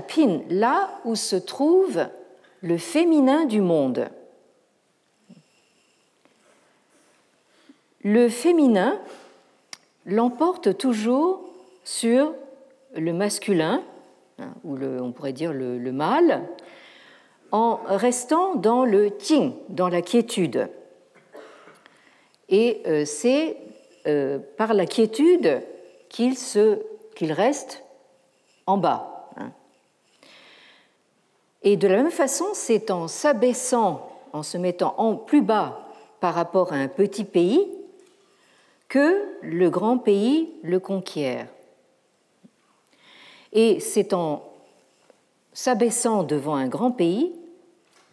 [0.00, 2.06] Pin, là où se trouve
[2.62, 4.08] le féminin du monde.
[8.02, 9.00] Le féminin
[10.04, 11.48] l'emporte toujours
[11.84, 12.34] sur
[12.94, 13.82] le masculin
[14.38, 16.42] Hein, ou on pourrait dire le, le mal,
[17.52, 20.68] en restant dans le ting, dans la quiétude.
[22.48, 23.56] Et euh, c'est
[24.06, 25.62] euh, par la quiétude
[26.08, 26.34] qu'il
[27.14, 27.82] qu'il reste
[28.66, 29.30] en bas.
[29.36, 29.52] Hein.
[31.62, 35.88] Et de la même façon, c'est en s'abaissant, en se mettant en plus bas
[36.20, 37.66] par rapport à un petit pays,
[38.88, 41.48] que le grand pays le conquiert.
[43.52, 44.42] Et c'est en
[45.52, 47.32] s'abaissant devant un grand pays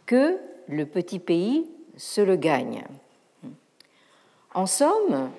[0.05, 1.67] que le petit pays
[1.97, 2.83] se le gagne.
[4.53, 5.31] En somme,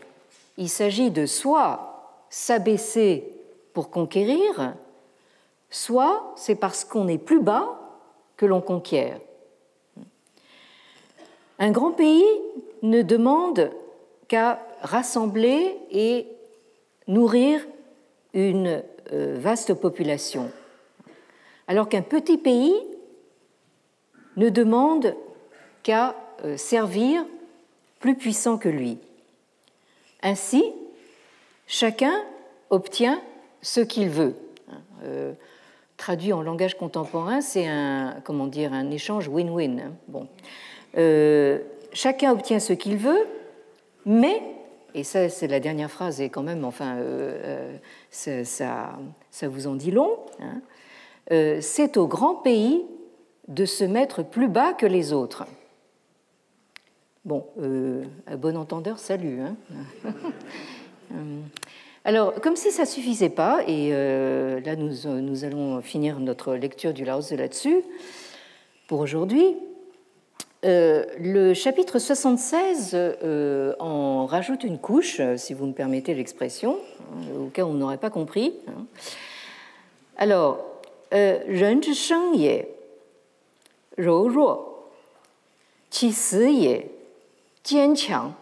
[0.56, 3.30] il s'agit de soit s'abaisser
[3.74, 4.74] pour conquérir,
[5.70, 7.78] soit c'est parce qu'on est plus bas
[8.36, 9.18] que l'on conquiert.
[11.58, 12.24] Un grand pays
[12.82, 13.70] ne demande
[14.28, 16.26] qu'à rassembler et
[17.06, 17.60] nourrir
[18.34, 20.50] une euh, vaste population,
[21.68, 22.74] alors qu'un petit pays
[24.36, 25.14] ne demande
[25.82, 27.24] qu'à euh, servir
[28.02, 28.98] plus puissant que lui.
[30.22, 30.64] Ainsi,
[31.66, 32.12] chacun
[32.68, 33.22] obtient
[33.62, 34.34] ce qu'il veut.
[35.04, 35.32] Euh,
[35.96, 39.78] traduit en langage contemporain, c'est un, comment dire, un échange win-win.
[39.78, 39.92] Hein.
[40.08, 40.26] Bon.
[40.98, 41.60] Euh,
[41.92, 43.26] chacun obtient ce qu'il veut,
[44.04, 44.42] mais,
[44.94, 46.96] et ça c'est la dernière phrase, et quand même, enfin,
[48.10, 50.60] ça, ça, vous en dit long, hein,
[51.60, 52.82] c'est au grand pays
[53.46, 55.44] de se mettre plus bas que les autres.
[57.24, 59.42] Bon, euh, à bon entendeur, salut.
[59.42, 59.54] Hein
[61.12, 61.40] euh,
[62.04, 66.92] alors, comme si ça ne suffisait pas, et euh, là nous, allons finir notre lecture
[66.92, 67.84] du Laos là-dessus
[68.88, 69.54] pour aujourd'hui,
[70.64, 72.96] le chapitre 76
[73.78, 76.76] en rajoute une couche, si vous me permettez l'expression,
[77.38, 78.52] au cas où on n'aurait pas compris.
[78.66, 78.86] Hein.
[80.16, 80.58] Alors,
[87.62, 88.34] 坚强，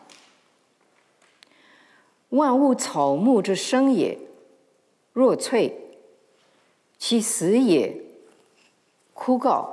[2.30, 4.18] 万物草木之生也。
[5.12, 5.76] 若脆，
[6.96, 8.00] 其死也；
[9.12, 9.68] 枯槁，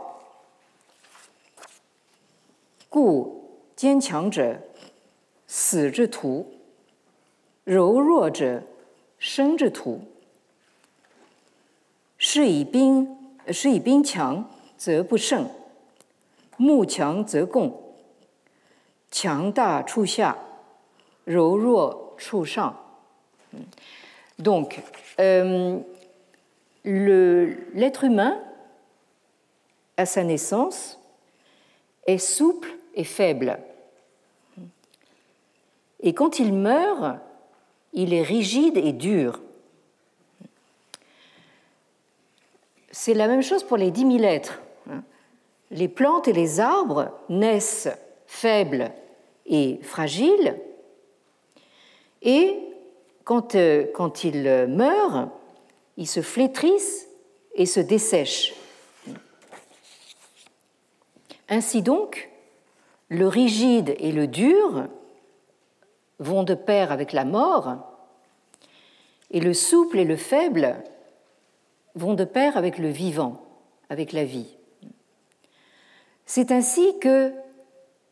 [2.89, 4.59] 故坚强者，
[5.45, 6.45] 死之徒；
[7.63, 8.63] 柔弱者，
[9.19, 10.01] 生之徒。
[12.17, 15.49] 是以兵，是以兵强则不胜，
[16.57, 17.86] 木强则共。
[24.39, 24.79] Donc,
[25.19, 25.79] euh,
[26.83, 28.39] l'être humain,
[29.97, 30.99] à sa naissance,
[32.05, 33.59] est souple et faible.
[35.99, 37.17] Et quand il meurt,
[37.93, 39.41] il est rigide et dur.
[42.91, 44.61] C'est la même chose pour les dix mille êtres.
[45.71, 47.89] Les plantes et les arbres naissent
[48.27, 48.91] faibles
[49.47, 50.59] et fragile,
[52.21, 52.59] et
[53.23, 55.29] quand, euh, quand ils meurent,
[55.97, 57.07] ils se flétrissent
[57.55, 58.53] et se dessèchent.
[61.49, 62.29] Ainsi donc,
[63.09, 64.87] le rigide et le dur
[66.19, 67.77] vont de pair avec la mort,
[69.31, 70.75] et le souple et le faible
[71.95, 73.45] vont de pair avec le vivant,
[73.89, 74.57] avec la vie.
[76.25, 77.33] C'est ainsi que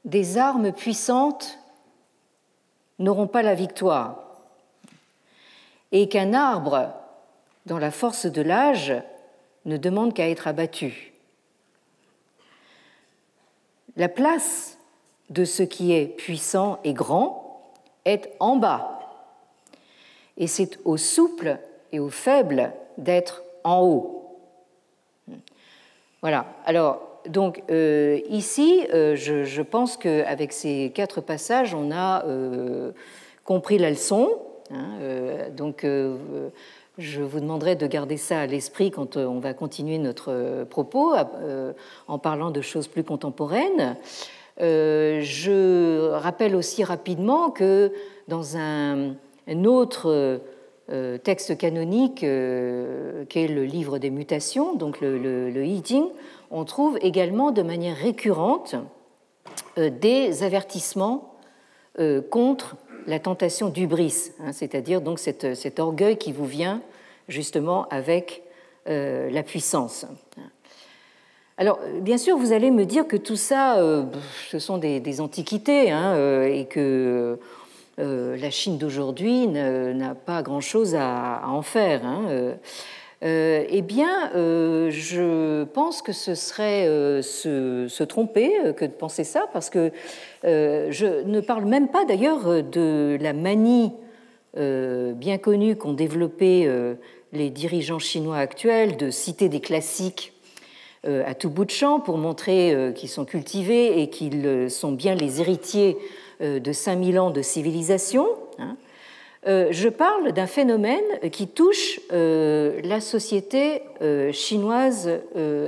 [0.06, 1.60] des armes puissantes
[3.00, 4.20] n'auront pas la victoire
[5.92, 6.94] et qu'un arbre,
[7.66, 8.94] dans la force de l'âge,
[9.66, 11.14] ne demande qu'à être abattu.
[13.98, 14.78] La place
[15.30, 19.00] de ce qui est puissant et grand est en bas,
[20.38, 21.58] et c'est au souple
[21.92, 24.38] et au faible d'être en haut.
[26.22, 32.92] Voilà, alors donc euh, ici, euh, je, pense qu'avec ces quatre passages, on a euh,
[33.44, 34.30] compris la leçon.
[34.72, 34.88] Hein,
[35.56, 35.86] donc
[36.98, 41.14] je vous demanderai de garder ça à l'esprit quand on va continuer notre propos
[42.08, 43.96] en parlant de choses plus contemporaines.
[44.58, 47.92] je rappelle aussi rapidement que
[48.28, 49.14] dans un,
[49.66, 50.42] autre
[51.24, 55.64] texte canonique qu'est le livre des mutations, donc le, le, le
[56.52, 58.76] on trouve également de manière récurrente
[59.78, 61.36] euh, des avertissements
[62.00, 62.76] euh, contre
[63.08, 66.82] la tentation d'ubris, hein, c'est-à-dire donc cet, orgueil qui vous vient
[67.28, 68.44] justement avec
[68.88, 70.06] euh, la puissance.
[71.58, 73.78] Alors, bien sûr, vous allez me dire que tout ça,
[74.50, 77.40] ce sont des, antiquités hein, et que
[77.98, 82.06] la Chine d'aujourd'hui n'a pas grand-chose à, en faire.
[82.06, 82.58] Hein,
[83.24, 89.24] euh, eh bien, euh, je pense que ce serait euh, se, tromper que de penser
[89.24, 89.92] ça, parce que
[90.44, 93.92] je ne parle même pas d'ailleurs de la manie
[94.56, 96.70] bien connue qu'ont développé
[97.34, 100.34] les dirigeants chinois actuels de citer des classiques
[101.04, 105.42] à tout bout de champ pour montrer qu'ils sont cultivés et qu'ils sont bien les
[105.42, 105.98] héritiers
[106.40, 108.28] de 5000 ans de civilisation.
[108.60, 108.78] Hein.
[109.48, 115.10] Euh, je parle d'un phénomène qui touche euh, la société euh, chinoise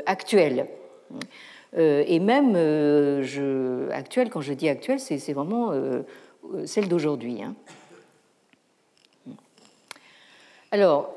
[0.06, 0.68] actuelle.
[1.76, 2.56] Et même
[3.92, 5.74] actuelle, quand je dis actuelle, c'est vraiment
[6.66, 7.44] celle d'aujourd'hui.
[7.44, 7.54] Hein.
[10.72, 11.14] Alors,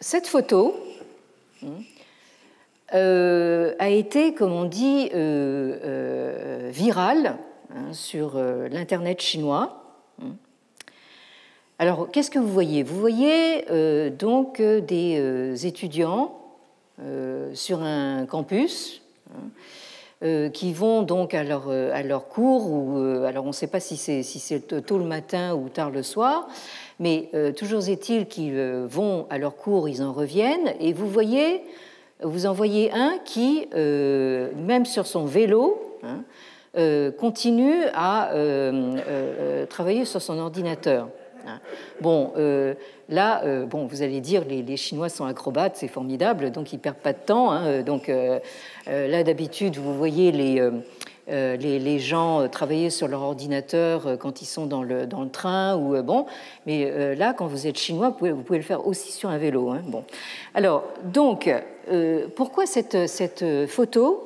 [0.00, 0.74] cette photo
[2.92, 5.10] a été, comme on dit,
[6.70, 7.36] virale
[7.74, 8.38] hein, sur
[8.70, 9.85] l'Internet chinois.
[11.78, 11.82] Hein.
[11.82, 12.82] Alors, qu'est-ce que vous voyez?
[12.82, 13.64] Vous voyez
[14.10, 16.38] donc des étudiants
[17.54, 19.02] sur un campus
[20.22, 23.80] euh, qui vont donc à leur, euh, cours, ou euh, alors on ne sait pas
[23.80, 26.48] si c'est tôt le matin ou tard le soir,
[26.98, 28.58] mais toujours est-il qu'ils
[28.88, 31.60] vont à leur cours, ils en reviennent, et vous voyez,
[32.22, 38.30] vous en voyez un qui, même sur son vélo, hein, continue à
[39.68, 41.08] travailler sur son ordinateur.
[41.46, 41.60] Hein.
[42.00, 42.32] Bon,
[43.08, 46.78] Là, euh, bon, vous allez dire, les, les Chinois sont acrobates, c'est formidable, donc ils
[46.78, 47.52] perdent pas de temps.
[47.52, 48.40] Hein, donc euh,
[48.88, 50.60] euh, là, d'habitude, vous voyez les,
[51.28, 56.02] les, gens travailler sur leur ordinateur quand ils sont dans le, dans le train ou
[56.02, 56.26] bon.
[56.66, 59.70] Mais là, quand vous êtes chinois, vous pouvez, le faire aussi sur un vélo.
[59.70, 60.04] Hein, bon.
[60.54, 61.52] Alors, donc,
[62.34, 64.22] pourquoi cette, cette photo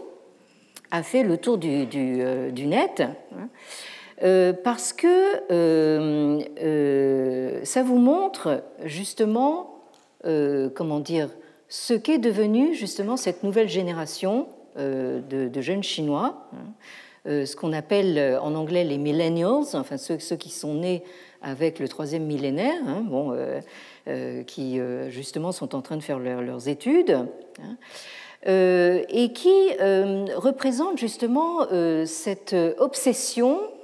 [0.90, 3.02] a fait le tour du, du, du net
[3.34, 3.48] hein
[4.22, 5.06] euh, parce que
[5.50, 9.78] euh, euh, ça vous montre justement,
[10.22, 11.30] comment dire,
[11.68, 17.44] ce qu'est devenu justement cette nouvelle génération de, jeunes Chinois, hein.
[17.46, 21.02] ce qu'on appelle en anglais les millennials, enfin ceux, qui sont nés
[21.40, 23.34] avec le troisième millénaire, hein, bon,
[24.46, 27.16] qui justement sont en train de faire leurs études.
[27.62, 27.76] Hein.
[28.46, 29.70] et qui
[30.36, 31.66] représentent justement
[32.04, 33.79] cette obsession euh,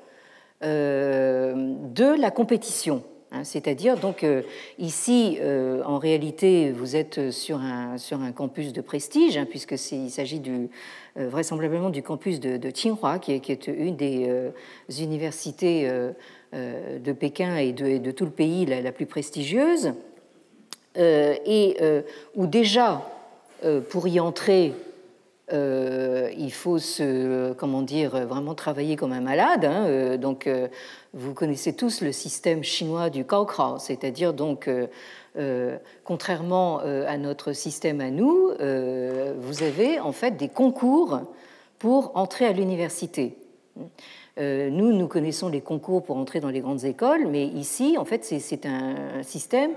[0.62, 3.02] de la compétition.
[3.32, 4.42] Hein, c'est-à-dire, donc, euh,
[4.78, 10.10] ici, euh, en réalité, vous êtes sur un, sur un campus de prestige, hein, puisqu'il
[10.10, 10.40] s'agit
[11.16, 14.28] vraisemblablement du campus de, Tsinghua, qui est, une des
[15.00, 15.90] universités
[16.52, 19.94] de Pékin et de, tout le pays la plus prestigieuse,
[20.94, 21.76] et
[22.34, 23.02] où déjà,
[23.88, 24.74] pour y entrer,
[25.52, 29.64] euh, il faut se, comment dire, vraiment travailler comme un malade.
[29.64, 30.66] Hein, euh, donc, euh,
[31.14, 34.68] vous connaissez tous le système chinois du Gaokao, c'est-à-dire donc,
[36.04, 38.50] contrairement à notre système à nous,
[39.38, 41.20] vous avez en fait des concours
[41.78, 43.36] pour entrer à l'université.
[44.38, 48.24] nous, nous connaissons les concours pour entrer dans les grandes écoles, mais ici, en fait,
[48.24, 49.70] c'est un système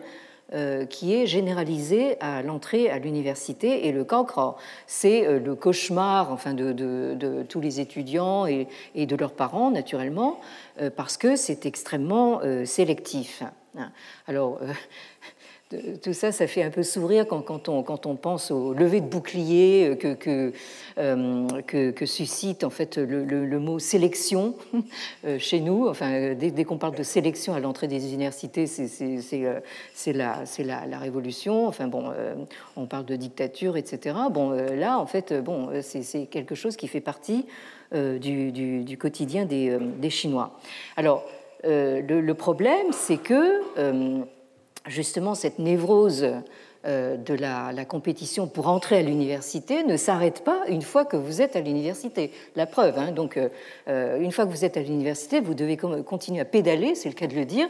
[0.90, 3.88] qui est généralisé à l'entrée à l'université.
[3.88, 4.56] Et le cancre,
[4.88, 10.40] c'est euh, le cauchemar enfin, de, tous les étudiants et, de leurs parents, naturellement,
[10.82, 13.44] euh, parce que c'est extrêmement sélectif.
[14.28, 14.60] Alors,
[16.02, 19.02] tout ça, ça fait un peu sourire quand, quand, on, quand on, pense au lever
[19.02, 20.52] de bouclier que, que,
[20.98, 21.48] euh,
[21.92, 24.56] que, suscite en fait le, le, mot sélection
[25.26, 25.88] euh, chez nous.
[25.88, 29.60] Enfin, dès, qu'on parle de sélection à l'entrée des universités, c'est euh,
[30.08, 31.68] la, la, la, révolution.
[31.68, 32.12] Enfin bon,
[32.76, 34.16] on parle de dictature, etc.
[34.32, 37.46] Bon, là, en fait, bon, c'est quelque chose qui fait partie
[37.94, 40.58] du, du, quotidien des, des, Chinois.
[40.98, 41.24] Alors,
[41.64, 43.62] le, problème, c'est que
[44.90, 46.28] justement cette névrose
[46.86, 51.42] euh, de la, compétition pour entrer à l'université ne s'arrête pas une fois que vous
[51.42, 52.32] êtes à l'université.
[52.56, 53.50] La preuve, hein, donc euh,
[53.90, 57.16] euh, une fois que vous êtes à l'université, vous devez continuer à pédaler, c'est le
[57.16, 57.68] cas de le dire,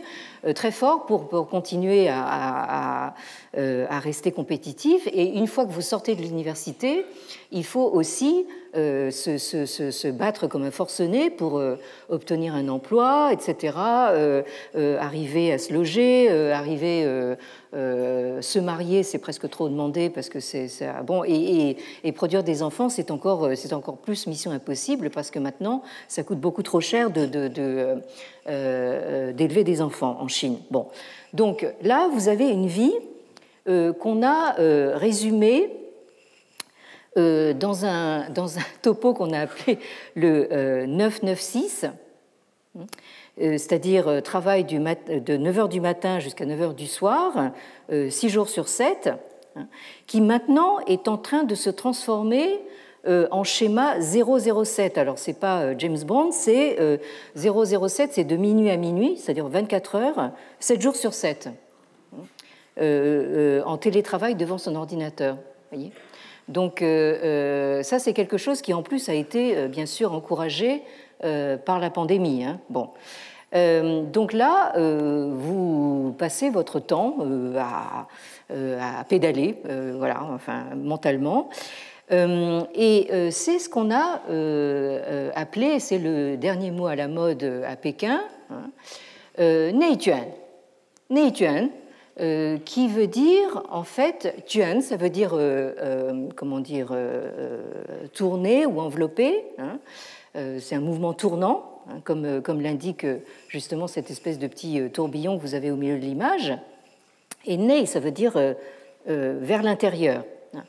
[0.54, 3.16] très fort pour, continuer à,
[3.58, 5.08] à, rester compétitif.
[5.08, 7.04] Et une fois que vous sortez de l'université,
[7.52, 11.62] il faut aussi se, se, battre comme un forcené pour
[12.10, 13.74] obtenir un emploi, etc.,
[14.76, 17.06] arriver à se loger, arriver
[17.76, 20.68] euh, se marier, c'est presque trop demandé parce que c'est
[21.06, 21.78] bon et,
[22.16, 26.24] produire des enfants, c'est encore euh, c'est encore plus mission impossible parce que maintenant ça
[26.24, 28.00] coûte beaucoup trop cher euh,
[29.34, 30.58] d'élever des enfants en Chine.
[30.72, 30.88] Bon,
[31.34, 32.94] donc là vous avez une vie
[34.00, 34.56] qu'on a
[34.98, 35.70] résumée
[37.16, 39.80] dans un dans un topo qu'on a appelé
[40.16, 41.92] le 996.
[43.42, 47.52] Euh, c'est-à-dire euh, travail de 9h du matin jusqu'à 9h du soir,
[47.90, 49.12] 6 euh, jours sur 7,
[49.56, 49.68] hein,
[50.08, 52.60] qui maintenant est en train de se transformer
[53.32, 54.98] en schéma 007.
[54.98, 56.78] Alors, ce n'est pas James Bond, c'est
[57.34, 61.50] 007, c'est de minuit à minuit, c'est-à-dire 24 heures, 7 jours sur 7,
[62.78, 65.38] hein, en télétravail devant son ordinateur.
[65.72, 65.94] Voyez
[66.50, 70.84] Donc, ça, c'est quelque chose qui, en plus, a été, bien sûr, encouragé
[71.22, 72.44] par la pandémie.
[72.44, 72.60] Hein.
[72.70, 72.90] Bon.
[73.56, 77.60] Euh, donc là, euh, vous passez votre temps euh,
[78.80, 79.58] à, pédaler,
[79.96, 81.50] voilà, enfin mentalement.
[82.12, 84.22] et c'est ce qu'on a
[85.36, 88.22] appelé, c'est le dernier mot à la mode à Pékin,
[88.52, 88.72] hein.
[92.66, 95.38] Qui veut dire, en fait, tuan, ça veut dire,
[96.36, 96.94] comment dire,
[98.14, 99.46] tourner ou envelopper.
[99.58, 99.80] Hein.
[100.60, 103.06] C'est un mouvement tournant, hein, comme, comme l'indique
[103.48, 106.54] justement cette espèce de petit tourbillon que vous avez au milieu de l'image.
[107.46, 108.38] Et nei, ça veut dire
[109.06, 110.24] vers l'intérieur.
[110.54, 110.64] Hein.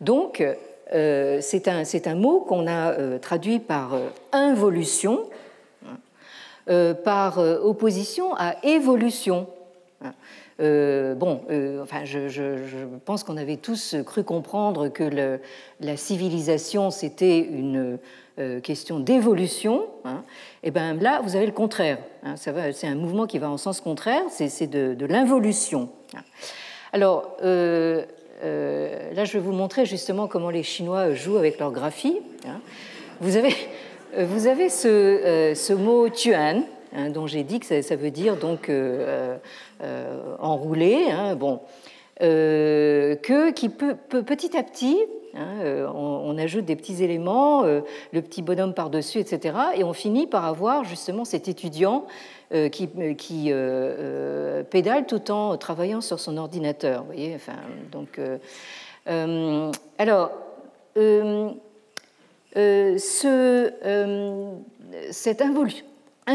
[0.00, 0.44] Donc,
[0.90, 3.96] c'est un, un, mot qu'on a traduit par
[4.32, 5.28] involution,
[6.70, 9.46] euh, par euh, opposition à évolution.
[10.60, 11.42] Euh, bon,
[11.82, 15.38] enfin, je, pense qu'on avait tous cru comprendre que
[15.80, 17.98] la civilisation, c'était une
[18.62, 19.82] question d'évolution.
[19.82, 20.22] Et hein.
[20.64, 21.98] eh bien là, vous avez le contraire.
[22.24, 22.34] Hein.
[22.36, 25.90] c'est un mouvement qui va en sens contraire, c'est de, l'involution.
[26.92, 28.04] Alors, là,
[28.42, 32.18] je vais vous montrer justement comment les Chinois jouent avec leur graphie.
[32.46, 32.60] Hein.
[33.20, 33.54] Vous avez
[34.16, 36.62] euh, vous avez ce, euh, ce mot tuan,
[36.94, 39.36] hein, dit que ça, veut dire donc euh,
[40.38, 41.60] enroulé, hein, bon,
[42.20, 44.98] que, qui peut, petit à petit,
[45.34, 50.44] hein, on, ajoute des petits éléments, le petit bonhomme par-dessus, etc., et on finit par
[50.44, 52.06] avoir justement cet étudiant
[52.72, 52.88] qui,
[54.70, 57.00] pédale tout en travaillant sur son ordinateur.
[57.02, 57.36] Vous voyez,
[57.92, 58.20] donc,
[59.98, 60.30] alors.
[62.56, 64.52] Euh, ce, euh,
[65.10, 65.42] cette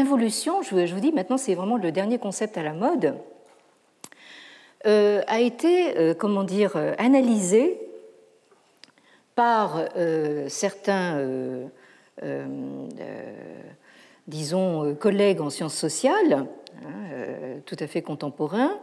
[0.02, 3.14] je vous dis maintenant, c'est vraiment le dernier concept à la mode,
[4.86, 7.80] euh, a été, comment dire, analysé
[9.34, 9.84] par
[10.48, 11.24] certains,
[14.26, 16.46] disons, collègues en sciences sociales,
[16.84, 18.78] hein, tout à fait contemporains,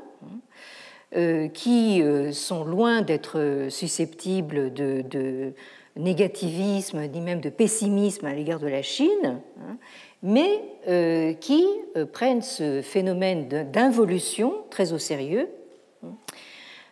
[1.15, 5.53] hein, qui sont loin d'être susceptibles de
[5.95, 9.77] négativisme ni même de pessimisme à l'égard de la Chine, hein,
[10.23, 11.65] mais euh, qui
[11.95, 15.49] euh, prennent ce phénomène d'involution très au sérieux,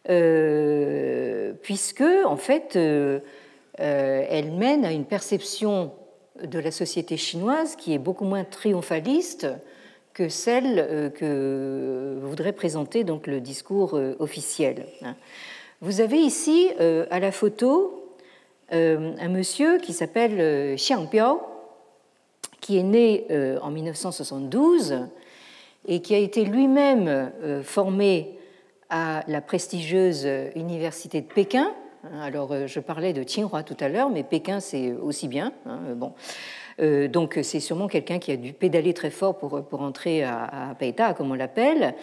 [0.09, 2.77] euh, puisque en fait
[3.77, 5.91] elle mène à une perception
[6.43, 9.47] de la société chinoise qui est beaucoup moins triomphaliste
[10.13, 14.85] que celle que voudrait présenter donc le discours officiel.
[15.81, 17.99] Vous avez ici à la photo
[18.71, 21.41] euh, un monsieur qui s'appelle euh, Xiang Biao,
[22.61, 25.07] qui est né euh, en 1972
[25.87, 27.31] et qui a été lui-même
[27.63, 28.37] formé
[28.89, 31.71] à la prestigieuse université de Pékin.
[32.21, 35.53] Alors, je parlais de Tsinghua tout à l'heure, mais Pékin, c'est aussi bien.
[35.65, 36.13] Hein, bon.
[37.07, 41.13] donc, c'est sûrement quelqu'un qui a dû pédaler très fort pour, pour entrer à, à
[41.13, 41.95] comme on l'appelle,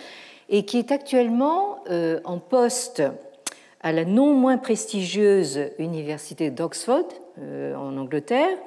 [0.49, 1.85] et qui est actuellement
[2.25, 3.03] en poste
[3.87, 7.07] à la non moins prestigieuse Université d'Oxford
[7.39, 8.59] euh, en Angleterre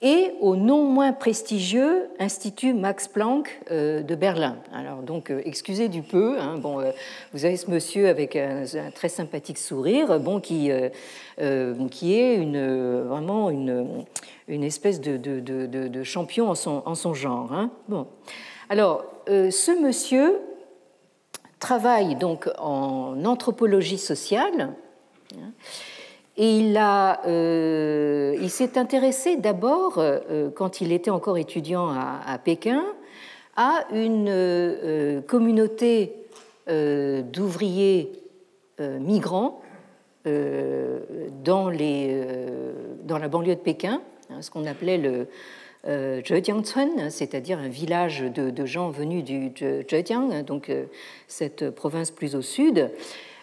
[0.00, 4.56] et au non moins prestigieux Institut Max Planck euh, de Berlin.
[4.72, 6.38] Alors donc, euh, excusez du peu.
[6.38, 6.84] Hein, bon,
[7.32, 10.70] vous avez ce monsieur avec un, très sympathique sourire, bon, qui
[11.90, 14.04] qui est une, vraiment une,
[14.46, 17.52] une espèce de, de, de, champion en son, en son genre.
[17.52, 17.70] Hein.
[17.88, 18.06] Bon,
[18.68, 20.40] alors ce monsieur
[21.58, 24.74] travaille donc en anthropologie sociale.
[26.40, 32.84] Et il, euh, il s'est intéressé d'abord, euh, quand il était encore étudiant à, Pékin,
[33.56, 36.14] à une euh, communauté
[36.68, 38.12] d'ouvriers
[38.78, 39.62] migrants
[40.24, 42.22] dans, les,
[43.04, 45.28] dans la banlieue de Pékin, hein, ce qu'on appelait le,
[45.86, 49.52] Zhejiangcun, c'est-à-dire un village de, gens venus du
[49.88, 50.84] Zhejiang, donc euh,
[51.28, 52.90] cette province plus au sud,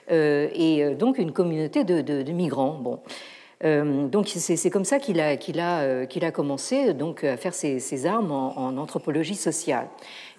[0.09, 2.79] et donc une communauté de, migrants.
[2.79, 2.99] Bon.
[4.09, 9.87] donc c'est comme ça qu'il a, commencé donc, à faire ses, armes en, anthropologie sociale.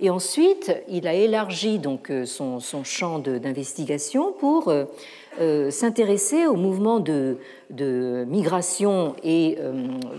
[0.01, 4.73] Et ensuite, il a élargi donc, son, champ d'investigation pour
[5.71, 7.39] s'intéresser au mouvement de,
[8.29, 9.59] migration et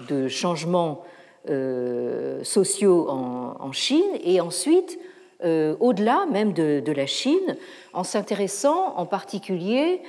[0.10, 1.04] de changement
[1.50, 5.00] euh, sociaux en, Chine et ensuite
[5.44, 7.56] euh, au-delà même de, la Chine
[7.94, 10.02] en s'intéressant en particulier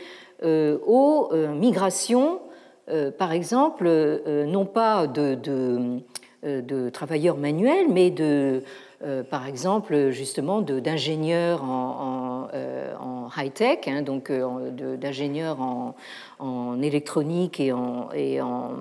[0.43, 2.41] euh, aux migrations,
[3.19, 3.87] par exemple,
[4.47, 6.01] non pas de,
[6.91, 8.63] travailleurs manuels, mais de,
[9.31, 12.49] par exemple, justement d'ingénieurs en,
[13.01, 18.73] en, high-tech, hein, donc d'ingénieurs en, électronique et en, et en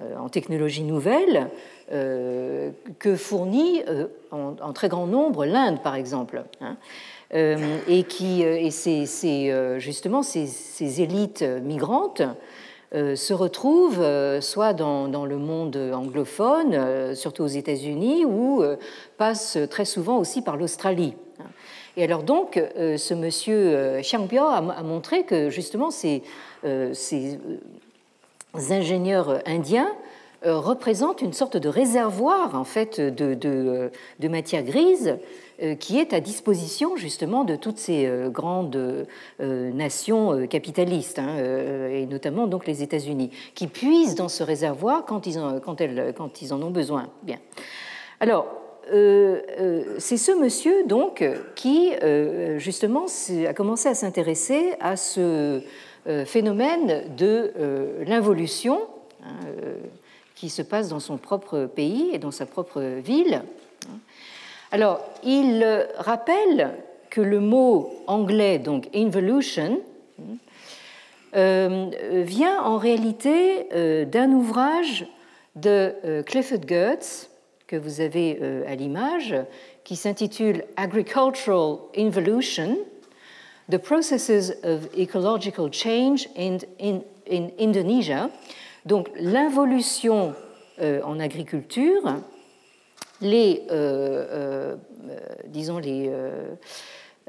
[0.00, 1.50] euh, nouvelles
[1.92, 6.44] euh, que fournit euh, en, très grand nombre l'Inde, par exemple.
[6.60, 6.76] Hein.
[7.30, 12.22] et qui et c'est justement ces, élites migrantes
[12.92, 14.04] se retrouvent
[14.40, 18.62] soit dans, le monde anglophone, surtout aux États-Unis, ou
[19.16, 21.14] passent très souvent aussi par l'Australie.
[21.96, 26.22] Et alors donc, ce monsieur Xiangbio a, a montré que justement ces,
[26.92, 27.38] ces
[28.70, 29.90] ingénieurs indiens
[30.44, 35.16] représentent une sorte de réservoir en fait de, de, matière grise euh,
[35.80, 41.36] qui est à disposition justement de toutes ces euh, grandes euh, nations capitalistes, hein,
[41.90, 46.14] et notamment donc les États-Unis, qui puisent dans ce réservoir quand ils en, quand elles,
[46.16, 47.08] quand ils en ont besoin.
[47.22, 47.38] Bien.
[48.20, 48.46] Alors,
[48.90, 51.22] c'est ce monsieur donc
[51.54, 51.90] qui
[52.56, 53.04] justement
[53.46, 55.60] a commencé à s'intéresser à ce
[56.24, 57.52] phénomène de
[58.06, 58.80] l'involution
[59.22, 59.34] hein,
[60.34, 63.42] qui se passe dans son propre pays et dans sa propre ville.
[64.70, 66.70] Alors, il rappelle
[67.10, 69.80] que le mot anglais, donc involution,
[71.36, 71.90] euh,
[72.24, 75.06] vient en réalité euh, d'un ouvrage
[75.56, 77.28] de euh, Clifford Geertz,
[77.66, 79.34] que vous avez à l'image,
[79.84, 82.78] qui s'intitule Agricultural Involution,
[83.70, 87.00] The Processes of Ecological Change in, in,
[87.30, 88.30] in Indonesia.
[88.86, 90.34] Donc l'involution
[90.80, 92.22] en agriculture,
[93.20, 94.76] les, euh, euh,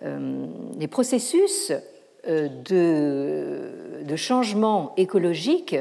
[0.03, 0.45] euh,
[0.77, 1.71] les processus
[2.27, 5.77] de, changement écologique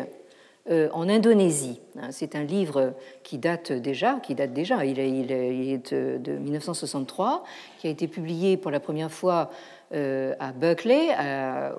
[0.70, 1.80] en Indonésie.
[1.98, 2.92] Hein, c'est un livre
[3.22, 7.42] qui date déjà, qui date déjà, il est, de 1963,
[7.78, 9.50] qui a été publié pour la première fois
[9.90, 11.08] à Berkeley,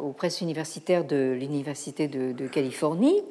[0.01, 3.21] aux presses universitaires de l'Université de Californie.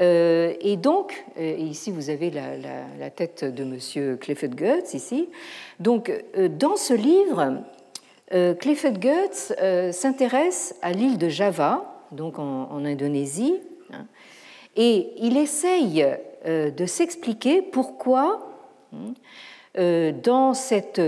[0.00, 5.28] Euh, et donc, euh, ici vous avez la, tête de Monsieur Clifford Goetz, ici.
[5.78, 7.62] Donc, euh, dans ce livre,
[8.58, 9.52] Clifford Goetz
[9.92, 13.60] s'intéresse à l'île de Java, donc en, Indonésie,
[13.92, 14.06] hein,
[14.74, 16.04] et il essaye
[16.44, 18.48] de s'expliquer pourquoi,
[18.92, 21.00] hein, dans cette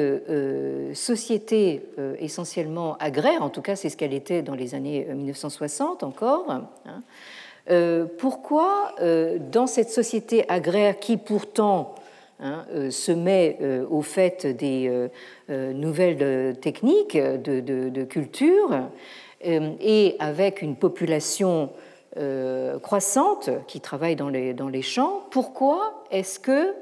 [0.93, 1.83] société
[2.21, 6.69] essentiellement agraire, en tout cas c'est ce qu'elle était dans les années 1960 encore, hein,
[7.71, 11.97] euh, pourquoi, euh, dans cette société agraire qui pourtant
[12.39, 13.59] hein, euh, se met
[13.91, 15.09] au fait des
[15.49, 18.89] nouvelles techniques de, culture
[19.43, 21.71] et avec une population
[22.83, 26.75] croissante qui travaille dans les, champs, pourquoi est-ce que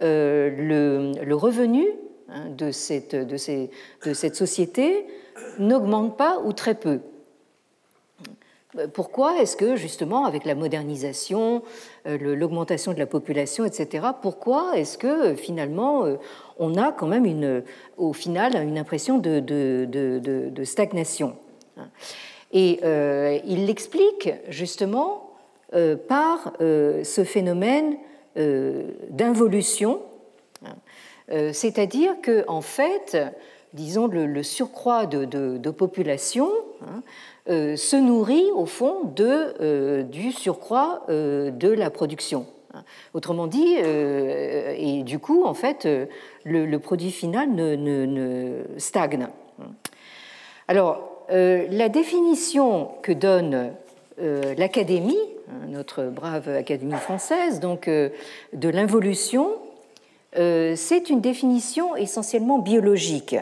[0.00, 1.86] le, revenu
[2.28, 5.06] hein, de cette société
[5.58, 7.00] n'augmente pas ou très peu?
[8.86, 11.62] Pourquoi est-ce que, justement, avec la modernisation,
[12.06, 16.16] euh, l'augmentation de la population, etc., pourquoi est-ce que, finalement, euh,
[16.58, 17.62] on a quand même, une,
[17.96, 21.36] au final, une impression de, stagnation
[22.52, 25.24] Et euh, il l'explique, justement,
[26.08, 27.98] par ce phénomène
[29.10, 30.00] d'involution,
[31.52, 33.18] c'est-à-dire que, en fait,
[33.72, 36.50] disons, le, surcroît de, population,
[36.82, 37.02] hein,
[37.48, 42.46] euh, se nourrit au fond euh, du surcroît euh, de la production.
[43.14, 45.88] Autrement dit, et du coup, en fait,
[46.44, 49.26] le, produit final ne, stagne.
[50.68, 53.72] Alors, la définition que donne
[54.18, 59.54] l'Académie, hein, notre brave Académie française, donc de l'involution,
[60.34, 63.34] c'est une définition essentiellement biologique.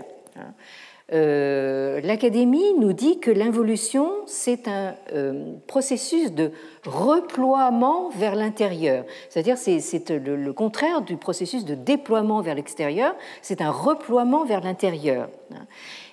[1.12, 6.50] Euh, L'Académie nous dit que l'involution, c'est un euh, processus de
[6.84, 9.04] reploiement vers l'intérieur.
[9.28, 15.28] C'est-à-dire, c'est le, contraire du processus de déploiement vers l'extérieur, c'est un reploiement vers l'intérieur.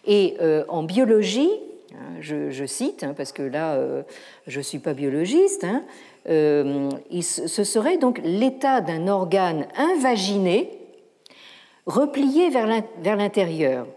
[0.05, 1.49] Et euh, en biologie,
[1.93, 3.79] hein, je, cite, hein, parce que là,
[4.45, 5.83] je ne suis pas biologiste, hein,
[6.25, 10.82] ce serait donc l'état d'un organe invaginé
[11.85, 13.87] replié vers l'intérieur.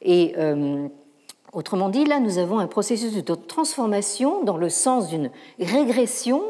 [0.00, 0.88] Et euh,
[1.52, 6.42] autrement dit, là, nous avons un processus de transformation dans le sens d'une régression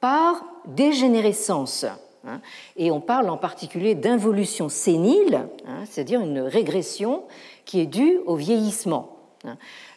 [0.00, 1.86] par dégénérescence.
[2.26, 2.40] Hein.
[2.76, 7.24] Et on parle en particulier d'involution sénile, hein, c'est-à-dire une régression
[7.64, 9.16] qui est due au vieillissement.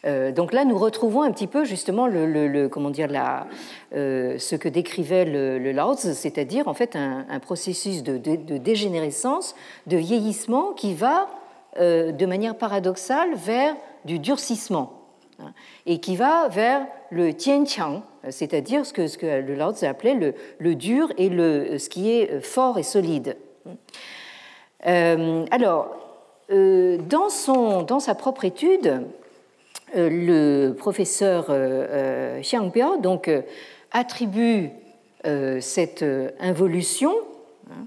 [0.04, 3.46] Euh, donc là, nous retrouvons un petit peu justement le, comment dire, la,
[3.94, 8.16] euh, ce que décrivait le, le c'est-à-dire en fait un, processus de,
[8.58, 9.54] dégénérescence,
[9.86, 11.28] de vieillissement qui va
[11.78, 15.02] euh, de manière paradoxale vers du durcissement
[15.38, 15.52] hein,
[15.84, 21.28] et qui va vers le tianqiang, c'est-à-dire ce que, le Lao appelait le, dur et
[21.28, 23.36] le, ce qui est fort et solide.
[24.82, 25.96] Alors,
[26.48, 29.02] dans, son, dans sa propre étude,
[29.94, 31.46] le professeur
[32.40, 33.30] Xiang Pia donc,
[33.92, 34.70] attribue
[35.60, 36.04] cette
[36.40, 37.14] involution
[37.70, 37.86] hein,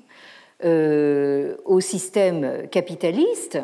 [1.66, 3.60] au système capitaliste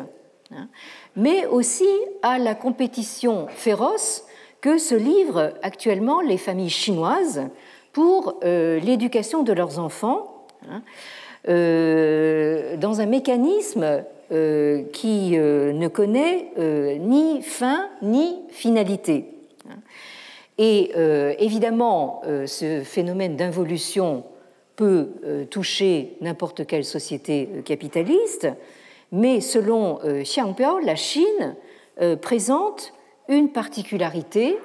[0.52, 0.68] hein,
[1.16, 1.88] mais aussi
[2.22, 4.24] à la compétition féroce
[4.60, 7.48] que se livrent actuellement les familles chinoises
[7.92, 10.82] pour l'éducation de leurs enfants, hein,
[11.46, 16.50] dans un mécanisme qui ne connaît
[16.98, 19.36] ni fin ni finalité.
[20.58, 24.24] Et euh, évidemment, euh, ce phénomène d'involution
[24.74, 28.48] peut euh, toucher n'importe quelle société capitaliste,
[29.12, 31.54] mais selon Xiangbiao, la Chine
[32.20, 32.92] présente
[33.28, 34.58] une particularité,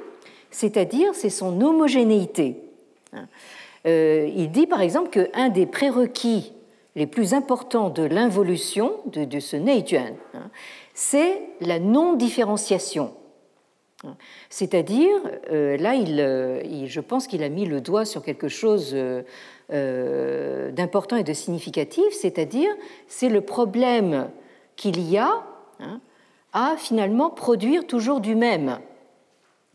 [0.50, 2.58] c'est-à-dire c'est son homogénéité.
[3.86, 6.54] Il dit par exemple qu'un des prérequis
[6.96, 10.50] les plus importants de l'involution de, de, ce Neijuan, hein,
[10.94, 13.14] c'est la non-différenciation.
[14.50, 15.16] C'est-à-dire,
[15.52, 21.18] euh, là, euh, je pense qu'il a mis le doigt sur quelque chose euh, d'important
[21.18, 22.70] et de significatif, c'est-à-dire,
[23.08, 24.30] c'est le problème
[24.76, 25.44] qu'il y a
[25.80, 26.02] hein,
[26.54, 28.80] à finalement produire toujours du même.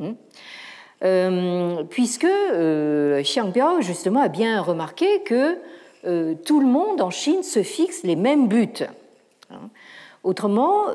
[0.00, 0.14] Hein.
[1.88, 5.56] puisque Xiangbiao, justement, a bien remarqué que
[6.44, 8.84] tout le monde en Chine se fixe les mêmes buts.
[9.50, 9.70] Hein.
[10.22, 10.86] Autrement,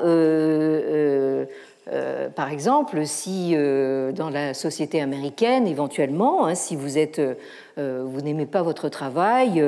[1.90, 8.46] euh, par exemple, si euh, dans la société américaine, éventuellement, hein, si vous euh, n'aimez
[8.46, 9.62] pas votre travail,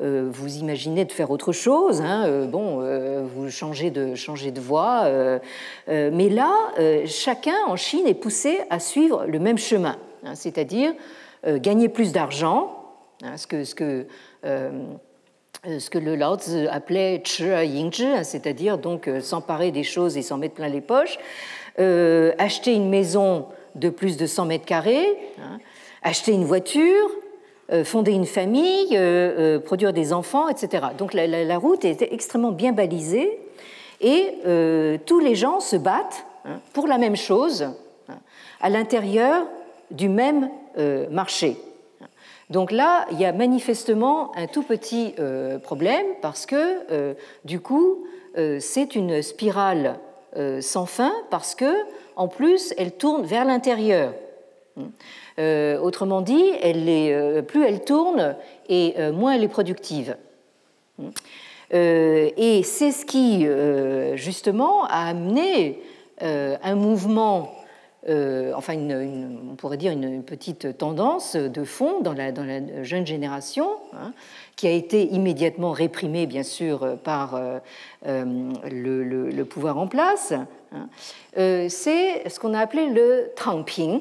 [0.00, 2.82] vous imaginez de faire autre chose, hein, bon,
[3.34, 5.08] vous changez de changer de voie,
[5.88, 6.52] mais là,
[7.06, 10.92] chacun en Chine est poussé à suivre le même chemin, hein, c'est-à-dire
[11.46, 12.77] gagner plus d'argent,
[13.36, 14.06] ce que ce que
[15.64, 16.36] ce que le Lao
[16.70, 21.18] appelait c'est-à-dire donc s'emparer des choses et s'en mettre plein les poches,
[21.80, 23.46] euh, acheter une maison
[23.76, 25.60] de plus de 100 mètres carrés, hein,
[26.02, 27.08] acheter une voiture,
[27.70, 30.88] euh, fonder une famille, euh, produire des enfants, etc.
[30.98, 33.38] Donc la, route était extrêmement bien balisée
[34.00, 34.34] et
[35.06, 37.62] tous les gens se battent hein, pour la même chose
[38.08, 38.18] hein,
[38.60, 39.46] à l'intérieur
[39.92, 40.50] du même
[41.10, 41.56] marché.
[42.50, 45.14] Donc là, il y a manifestement un tout petit
[45.62, 48.06] problème parce que du coup,
[48.58, 49.98] c'est une spirale
[50.36, 51.72] euh, sans fin parce que,
[52.14, 54.12] en plus, elle tourne vers l'intérieur.
[55.38, 58.36] Euh, autrement dit, euh, plus elle tourne
[58.68, 60.16] et moins elle est productive.
[61.72, 63.46] et c'est ce qui,
[64.16, 65.80] justement, a amené
[66.20, 67.50] un mouvement
[68.08, 72.32] enfin on pourrait dire une, petite tendance de fond dans la,
[72.82, 74.12] jeune génération, hein,
[74.58, 77.58] qui a été immédiatement réprimé, bien sûr, par euh,
[78.06, 78.24] euh,
[78.68, 80.32] le, pouvoir en place,
[80.72, 80.88] hein.
[81.38, 84.00] euh, c'est ce qu'on a appelé le Tangping,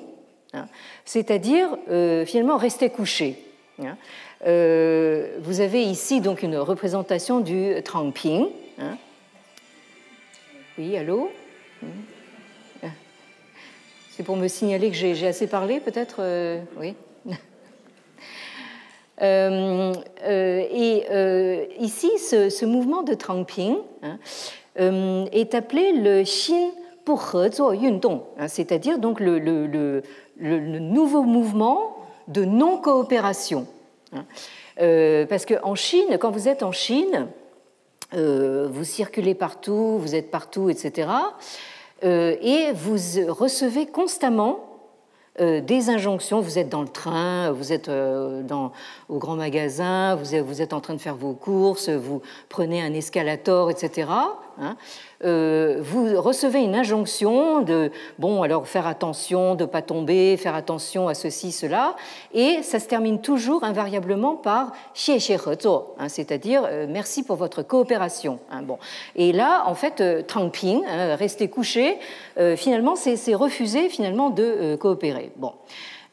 [0.53, 0.67] hein.
[1.05, 1.77] c'est-à-dire
[2.25, 3.37] finalement rester couché.
[3.77, 8.47] Vous avez ici donc une représentation du Tangping.
[10.79, 11.29] Oui, allô?
[14.17, 16.23] C'est pour me signaler que j'ai assez parlé, peut-être
[16.79, 16.95] Oui
[19.21, 19.93] euh,
[20.23, 24.17] euh, et euh, ici, ce, mouvement de Trangping hein,
[25.31, 26.71] est appelé le Xin
[27.05, 27.31] pour
[27.75, 30.01] Yundong, hein, c'est-à-dire donc le, le,
[30.79, 31.97] nouveau mouvement
[32.27, 33.67] de non-coopération.
[34.13, 34.25] Hein.
[35.29, 37.27] parce qu'en Chine, quand vous êtes en Chine,
[38.13, 41.07] vous circulez partout, vous êtes partout, etc.
[42.03, 42.97] et vous
[43.31, 44.67] recevez constamment
[45.39, 46.41] euh, des injonctions.
[46.41, 48.41] Vous êtes dans le train, vous êtes euh,
[49.07, 53.69] au grand magasin, vous êtes en train de faire vos courses, vous prenez un escalator,
[53.69, 54.09] etc.
[55.23, 61.07] Euh, vous recevez une injonction de bon alors faire attention de pas tomber, faire attention
[61.07, 61.95] à ceci cela,
[62.33, 64.73] et ça se termine toujours invariablement par
[65.99, 68.39] hein, c'est-à-dire euh, merci pour votre coopération.
[68.51, 68.77] Hein, bon,
[69.15, 71.97] et là en fait euh, Ping, hein, rester couché,
[72.55, 75.31] finalement c'est refuser finalement de coopérer.
[75.37, 75.53] Bon,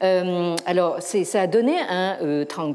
[0.01, 2.17] alors ça a donné un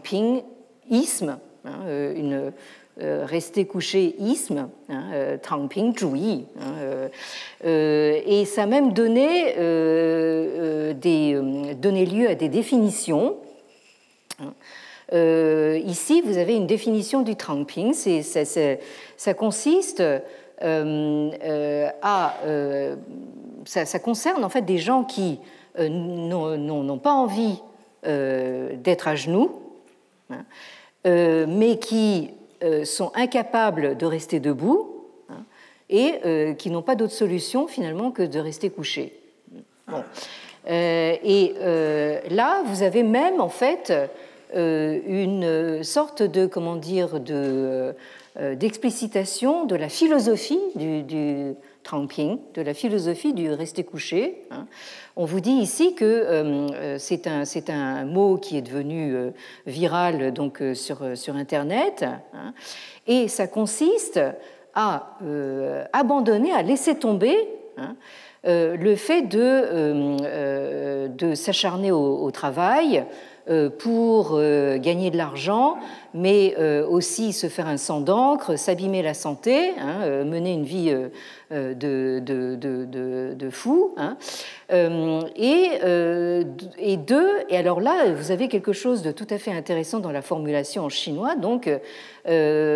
[0.03, 0.43] Ping
[0.89, 2.51] isme, une euh,
[3.01, 6.45] rester couché isme, hein, euh, Tangping Zhuyi.
[6.59, 7.09] Hein,
[7.65, 9.53] euh, et ça a même donné,
[11.75, 13.37] donné lieu à des définitions.
[14.41, 14.53] Hein.
[15.85, 17.93] ici, vous avez une définition du Tangping.
[17.93, 20.03] Ça, ça, consiste
[20.61, 22.33] à.
[23.65, 25.39] Ça, concerne en fait des gens qui
[25.77, 27.61] n'ont pas envie
[28.03, 29.61] d'être à genoux,
[31.05, 32.38] mais qui euh,
[32.83, 35.43] sont incapables de rester debout hein,
[35.89, 39.13] et euh, qui n'ont pas d'autre solution finalement que de rester couchés.
[40.69, 41.53] Euh, et
[42.29, 43.93] là, vous avez même en fait
[44.53, 47.95] une sorte de, comment dire, de,
[48.55, 51.55] d'explicitation de la philosophie du, du
[52.53, 54.43] de la philosophie du rester couché.
[54.51, 54.67] Hein.
[55.15, 59.31] On vous dit ici que euh, c'est un, un, mot qui est devenu euh,
[59.65, 62.53] viral donc, euh, sur, sur Internet, hein.
[63.07, 64.19] et ça consiste
[64.75, 65.17] à
[65.93, 67.35] abandonner, à laisser tomber
[67.77, 67.95] hein,
[68.43, 73.03] le fait de, de s'acharner au, travail, euh,
[73.79, 75.77] pour euh, gagner de l'argent,
[76.13, 80.95] mais euh, aussi se faire un sang d'encre, s'abîmer la santé, hein, mener une vie
[81.51, 81.73] de,
[82.19, 83.95] de, de, fou.
[83.97, 84.17] Hein.
[84.69, 85.69] Et,
[86.77, 90.11] et, deux, et alors là, vous avez quelque chose de tout à fait intéressant dans
[90.11, 91.69] la formulation en chinois, donc
[92.25, 92.69] de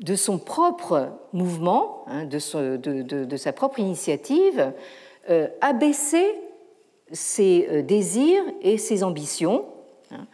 [0.00, 2.76] de son propre mouvement, hein, de,
[3.24, 4.72] de, sa propre initiative,
[5.60, 6.26] abaisser
[7.12, 9.64] ses euh, désirs et ses ambitions
[10.10, 10.26] hein,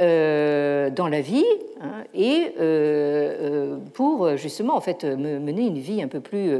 [0.00, 1.44] euh, dans la vie
[1.80, 6.50] hein, et euh, pour justement en fait mener une vie un peu plus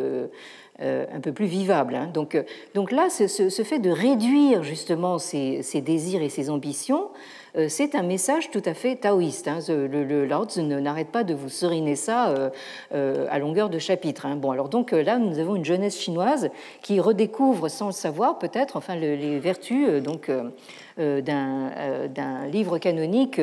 [0.80, 1.94] un peu plus vivable.
[1.94, 2.10] Hein.
[2.12, 2.36] Donc,
[2.74, 7.10] donc là, ce, ce, fait de réduire justement ses, désirs et ses ambitions
[7.68, 9.46] c'est un message tout à fait taoïste.
[9.46, 9.58] Hein.
[9.68, 12.50] Le, le Lao n'arrête pas de vous seriner ça euh,
[12.92, 14.26] euh, à longueur de chapitre.
[14.26, 14.36] Hein.
[14.36, 16.50] Bon, alors donc là, nous avons une jeunesse chinoise
[16.82, 20.30] qui redécouvre, sans le savoir peut-être, enfin les vertus donc
[20.98, 23.40] d'un livre canonique.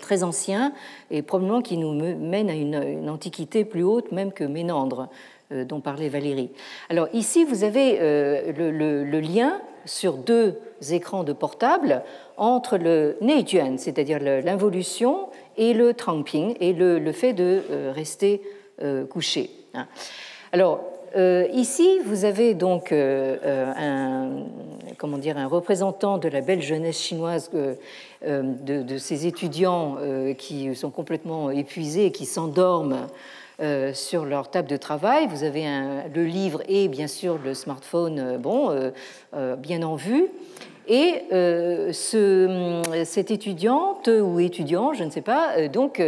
[0.00, 0.72] très ancien
[1.10, 5.08] et probablement qui nous mène à une, antiquité plus haute même que Ménandre
[5.50, 6.50] dont parlait Valérie.
[6.88, 10.58] Alors ici, vous avez le, lien sur deux
[10.90, 12.02] écrans de portable
[12.36, 18.42] entre le Neijuan, c'est-à-dire l'involution, et le Trangping, et le, fait de euh, rester
[18.82, 19.50] euh, couché.
[19.74, 19.86] Hein.
[20.52, 20.80] Alors,
[21.16, 24.28] euh, ici, vous avez donc un,
[24.98, 27.50] comment dire, un représentant de la belle jeunesse chinoise,
[28.22, 29.96] de, ces étudiants
[30.36, 33.06] qui sont complètement épuisés et qui s'endorment
[33.94, 35.26] sur leur table de travail.
[35.28, 35.64] Vous avez
[36.14, 38.92] le livre et bien sûr le smartphone, bon,
[39.58, 40.28] bien en vue.
[40.88, 46.00] Et euh, ce, cette étudiante ou étudiant, je ne sais pas, euh, donc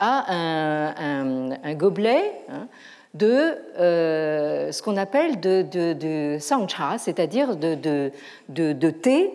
[0.00, 2.66] a un, gobelet hein,
[3.14, 8.10] de euh, ce qu'on appelle de sangcha, c'est-à-dire de,
[8.48, 9.30] de, thé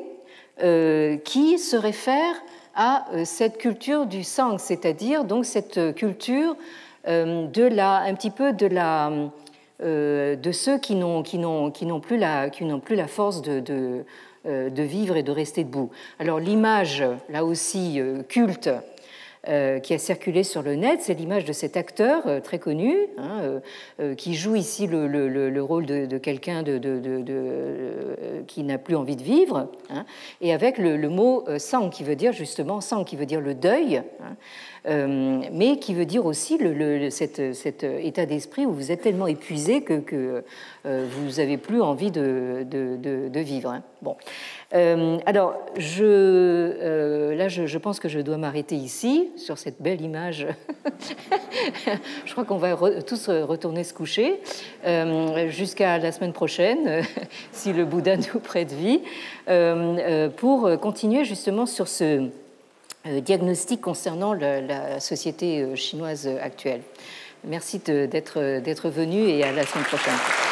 [1.23, 2.35] qui se réfère
[2.75, 6.57] à cette culture du sang, c'est-à-dire donc cette culture
[7.05, 9.11] de la, un petit peu de la
[9.81, 11.23] de ceux qui n'ont
[12.01, 14.03] plus la qui plus la force de,
[14.45, 15.89] euh, de vivre et de rester debout.
[16.17, 18.69] Alors l'image, là aussi euh, culte,
[19.49, 23.61] euh, qui a circulé sur le net, c'est l'image de cet acteur très connu, hein,
[24.15, 26.79] qui joue ici le, rôle de, quelqu'un de,
[28.47, 30.05] qui n'a plus envie de vivre, hein,
[30.39, 33.97] et avec le, mot sang, qui veut dire justement sang, qui veut dire le deuil.
[33.97, 34.33] Hein, euh,
[34.85, 36.59] mais qui veut dire aussi
[37.09, 37.39] cet,
[37.83, 40.43] état d'esprit où vous êtes tellement épuisé que,
[40.85, 43.71] euh, vous n'avez plus envie de, vivre.
[43.71, 43.83] Hein.
[44.01, 44.15] Bon.
[44.73, 50.47] Euh, alors, là, je, pense que je dois m'arrêter ici, sur cette belle image.
[52.25, 54.39] je crois qu'on va tous retourner se coucher
[55.47, 57.03] jusqu'à la semaine prochaine,
[57.51, 59.01] si le Bouddha nous prête vie,
[60.37, 62.27] pour continuer justement sur ce euh,
[63.05, 66.81] diagnostic concernant la, société euh, chinoise actuelle.
[67.45, 70.48] Merci d'être venu et à la semaine prochaine.